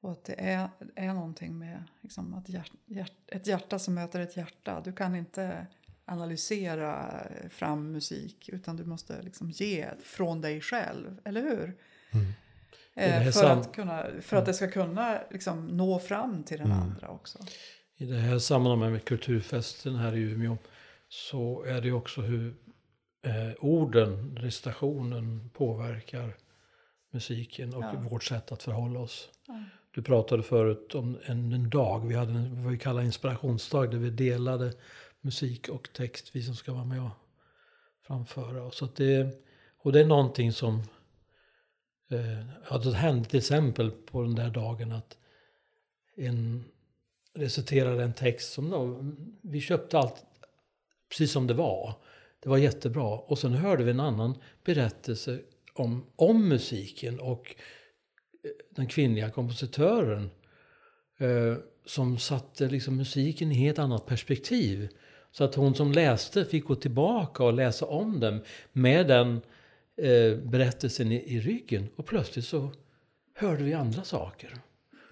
Och 0.00 0.12
att 0.12 0.24
det 0.24 0.40
är, 0.40 0.68
är 0.94 1.12
någonting 1.12 1.58
med 1.58 1.84
liksom 2.00 2.34
att 2.34 2.48
hjärt, 2.48 2.72
hjärt, 2.86 3.12
ett 3.26 3.46
hjärta 3.46 3.78
som 3.78 3.94
möter 3.94 4.20
ett 4.20 4.36
hjärta. 4.36 4.80
Du 4.84 4.92
kan 4.92 5.14
inte 5.14 5.66
analysera 6.04 7.22
fram 7.50 7.92
musik 7.92 8.48
utan 8.48 8.76
du 8.76 8.84
måste 8.84 9.22
liksom 9.22 9.50
ge 9.50 9.90
från 10.02 10.40
dig 10.40 10.60
själv, 10.60 11.20
eller 11.24 11.40
hur? 11.42 11.76
Mm. 12.10 12.32
Eh, 12.98 13.30
för, 13.30 13.44
att 13.44 13.72
kunna, 13.72 14.06
för 14.20 14.36
att 14.36 14.46
det 14.46 14.54
ska 14.54 14.70
kunna 14.70 15.18
liksom 15.30 15.66
nå 15.66 15.98
fram 15.98 16.42
till 16.42 16.58
den 16.58 16.66
mm. 16.66 16.82
andra 16.82 17.08
också. 17.08 17.38
I 17.96 18.04
det 18.04 18.16
här 18.16 18.38
sammanhanget 18.38 18.92
med 18.92 19.04
kulturfesten 19.04 19.96
här 19.96 20.16
i 20.16 20.20
Umeå 20.20 20.56
så 21.08 21.62
är 21.62 21.80
det 21.80 21.92
också 21.92 22.20
hur 22.20 22.54
eh, 23.24 23.64
orden, 23.64 24.36
recitationen 24.36 25.50
påverkar 25.54 26.36
musiken 27.12 27.74
och 27.74 27.82
ja. 27.82 27.94
vårt 28.10 28.24
sätt 28.24 28.52
att 28.52 28.62
förhålla 28.62 29.00
oss. 29.00 29.28
Ja. 29.46 29.64
Du 29.94 30.02
pratade 30.02 30.42
förut 30.42 30.94
om 30.94 31.18
en, 31.24 31.52
en, 31.52 31.70
dag, 31.70 32.06
vi 32.06 32.14
hade 32.14 32.32
en, 32.32 32.62
vad 32.62 32.72
vi 32.72 32.78
kallar 32.78 33.02
inspirationsdag 33.02 33.86
där 33.86 33.98
vi 33.98 34.10
delade 34.10 34.72
musik 35.20 35.68
och 35.68 35.92
text, 35.92 36.30
vi 36.32 36.42
som 36.42 36.54
ska 36.54 36.72
vara 36.72 36.84
med 36.84 37.02
och 37.02 37.10
framföra. 38.06 38.62
Och, 38.62 38.74
så 38.74 38.88
det, 38.96 39.28
och 39.78 39.92
det 39.92 40.00
är 40.00 40.06
någonting 40.06 40.52
som 40.52 40.82
Eh, 42.10 42.46
ja, 42.70 42.78
det 42.78 42.94
hände 42.94 43.28
till 43.28 43.38
exempel 43.38 43.90
på 43.90 44.22
den 44.22 44.34
där 44.34 44.50
dagen 44.50 44.92
att 44.92 45.16
en 46.16 46.64
reciterade 47.34 48.02
en 48.02 48.12
text 48.12 48.52
som 48.52 48.70
då, 48.70 49.12
vi 49.42 49.60
köpte 49.60 49.98
allt 49.98 50.24
precis 51.08 51.32
som 51.32 51.46
det 51.46 51.54
var. 51.54 51.94
Det 52.40 52.48
var 52.48 52.58
jättebra. 52.58 53.18
Och 53.18 53.38
sen 53.38 53.52
hörde 53.52 53.84
vi 53.84 53.90
en 53.90 54.00
annan 54.00 54.38
berättelse 54.64 55.40
om, 55.74 56.06
om 56.16 56.48
musiken 56.48 57.20
och 57.20 57.54
eh, 58.44 58.50
den 58.70 58.86
kvinnliga 58.86 59.30
kompositören 59.30 60.30
eh, 61.18 61.56
som 61.84 62.18
satte 62.18 62.68
liksom 62.68 62.96
musiken 62.96 63.52
i 63.52 63.54
ett 63.54 63.60
helt 63.60 63.78
annat 63.78 64.06
perspektiv. 64.06 64.88
Så 65.30 65.44
att 65.44 65.54
hon 65.54 65.74
som 65.74 65.92
läste 65.92 66.44
fick 66.44 66.64
gå 66.64 66.74
tillbaka 66.74 67.44
och 67.44 67.52
läsa 67.52 67.86
om 67.86 68.20
den 68.20 68.44
med 68.72 69.08
den 69.08 69.40
eh, 69.98 70.36
berättelsen 70.36 71.12
i, 71.12 71.34
i, 71.36 71.40
ryggen. 71.40 71.88
Och 71.96 72.06
plötsligt 72.06 72.44
så 72.44 72.72
hörde 73.34 73.64
vi 73.64 73.74
andra 73.74 74.04
saker. 74.04 74.54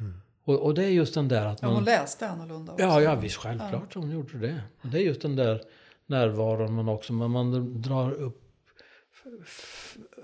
Mm. 0.01 0.21
Och, 0.45 0.55
och, 0.55 0.75
det 0.75 0.85
är 0.85 0.89
just 0.89 1.15
den 1.15 1.29
där 1.29 1.47
att 1.47 1.63
man... 1.63 1.71
Ja, 1.71 1.77
hon 1.77 1.85
läste 1.85 2.29
annorlunda 2.29 2.73
också. 2.73 2.85
Ja, 2.85 3.01
ja 3.01 3.15
visst 3.15 3.37
självklart 3.37 3.91
ja. 3.95 4.01
hon 4.01 4.11
gjorde 4.11 4.39
det. 4.39 4.63
Och 4.81 4.89
det 4.89 4.99
är 4.99 5.03
just 5.03 5.23
den 5.23 5.37
där 5.37 5.63
närvaron 6.07 6.73
man 6.73 6.89
också, 6.89 7.13
man, 7.13 7.31
man 7.31 7.83
drar 7.83 8.13
upp 8.13 8.43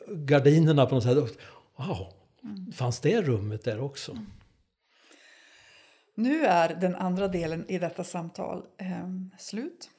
gardinerna 0.08 0.86
på 0.86 0.94
något 0.94 1.04
sätt. 1.04 1.38
Wow, 1.76 2.12
mm. 2.42 2.72
fanns 2.72 3.00
det 3.00 3.22
rummet 3.22 3.64
där 3.64 3.80
också? 3.80 4.12
Mm. 4.12 4.26
Nu 6.14 6.44
är 6.44 6.74
den 6.74 6.94
andra 6.94 7.28
delen 7.28 7.64
i 7.68 7.78
detta 7.78 8.04
samtal 8.04 8.62
eh, 8.78 9.08
slut. 9.38 9.90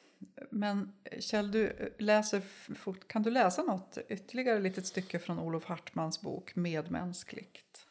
Men 0.52 0.92
Kjell, 1.20 1.52
du 1.52 1.94
läser 2.00 2.42
fort. 2.76 3.08
Kan 3.08 3.24
du 3.24 3.32
läsa 3.32 3.64
något 3.64 3.98
ytterligare 4.10 4.60
litet 4.60 4.86
stycke 4.86 5.20
från 5.20 5.40
Olof 5.40 5.66
Hartmans 5.66 6.22
bok 6.22 6.56
Medmänskligt? 6.56 7.88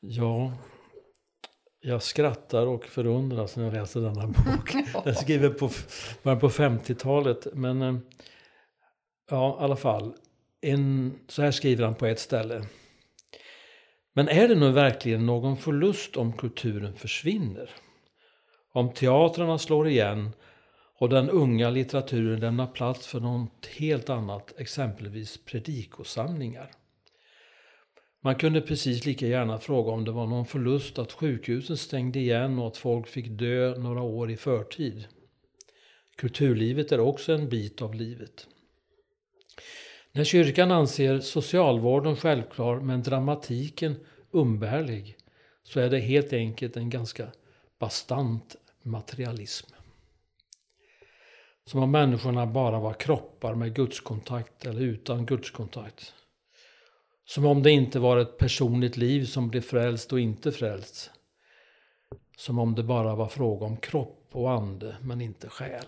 Ja, 0.00 0.52
Jag 1.80 2.02
skrattar 2.02 2.66
och 2.66 2.84
förundras 2.84 3.56
när 3.56 3.64
jag 3.64 3.74
läser 3.74 4.00
denna 4.00 4.26
bok. 4.26 4.72
Den 4.92 5.08
är 5.08 5.12
skriven 5.12 5.54
på, 5.54 5.70
början 6.22 6.40
på 6.40 6.48
50-talet. 6.48 7.46
Men 7.52 7.82
eh, 7.82 7.96
ja, 9.30 9.58
i 9.60 9.64
alla 9.64 9.76
fall. 9.76 10.14
En, 10.60 11.18
så 11.28 11.42
här 11.42 11.50
skriver 11.50 11.84
han 11.84 11.94
på 11.94 12.06
ett 12.06 12.20
ställe. 12.20 12.64
Men 14.14 14.28
är 14.28 14.48
det 14.48 14.54
nu 14.54 14.72
verkligen 14.72 15.26
någon 15.26 15.56
förlust 15.56 16.16
om 16.16 16.32
kulturen 16.32 16.94
försvinner? 16.94 17.70
Om 18.72 18.92
teatrarna 18.92 19.58
slår 19.58 19.88
igen 19.88 20.30
och 20.98 21.08
den 21.08 21.30
unga 21.30 21.70
litteraturen 21.70 22.40
lämnar 22.40 22.66
plats 22.66 23.06
för 23.06 23.20
något 23.20 23.66
helt 23.66 24.10
annat, 24.10 24.54
exempelvis 24.58 25.44
predikosamlingar. 25.44 26.70
Man 28.20 28.34
kunde 28.34 28.60
precis 28.60 29.04
lika 29.04 29.26
gärna 29.26 29.58
fråga 29.58 29.92
om 29.92 30.04
det 30.04 30.12
var 30.12 30.26
någon 30.26 30.46
förlust 30.46 30.98
att 30.98 31.12
sjukhusen 31.12 31.76
stängde 31.76 32.18
igen 32.18 32.58
och 32.58 32.66
att 32.66 32.76
folk 32.76 33.06
fick 33.06 33.28
dö 33.28 33.74
några 33.78 34.02
år 34.02 34.30
i 34.30 34.36
förtid. 34.36 35.04
Kulturlivet 36.16 36.92
är 36.92 37.00
också 37.00 37.32
en 37.32 37.48
bit 37.48 37.82
av 37.82 37.94
livet. 37.94 38.46
När 40.12 40.24
kyrkan 40.24 40.70
anser 40.70 41.20
socialvården 41.20 42.16
självklar 42.16 42.80
men 42.80 43.02
dramatiken 43.02 43.96
umbärlig 44.30 45.16
så 45.62 45.80
är 45.80 45.90
det 45.90 45.98
helt 45.98 46.32
enkelt 46.32 46.76
en 46.76 46.90
ganska 46.90 47.28
bastant 47.78 48.56
materialism. 48.82 49.73
Som 51.66 51.82
om 51.82 51.90
människorna 51.90 52.46
bara 52.46 52.80
var 52.80 52.92
kroppar 52.92 53.54
med 53.54 53.74
gudskontakt 53.74 54.66
eller 54.66 54.80
utan 54.80 55.26
gudskontakt. 55.26 56.14
Som 57.26 57.46
om 57.46 57.62
det 57.62 57.70
inte 57.70 57.98
var 57.98 58.16
ett 58.16 58.38
personligt 58.38 58.96
liv 58.96 59.24
som 59.24 59.48
blev 59.48 59.60
frälst 59.60 60.12
och 60.12 60.20
inte 60.20 60.52
frälst. 60.52 61.10
Som 62.36 62.58
om 62.58 62.74
det 62.74 62.82
bara 62.82 63.14
var 63.14 63.28
fråga 63.28 63.66
om 63.66 63.76
kropp 63.76 64.28
och 64.32 64.52
ande 64.52 64.96
men 65.02 65.20
inte 65.20 65.48
själ. 65.48 65.86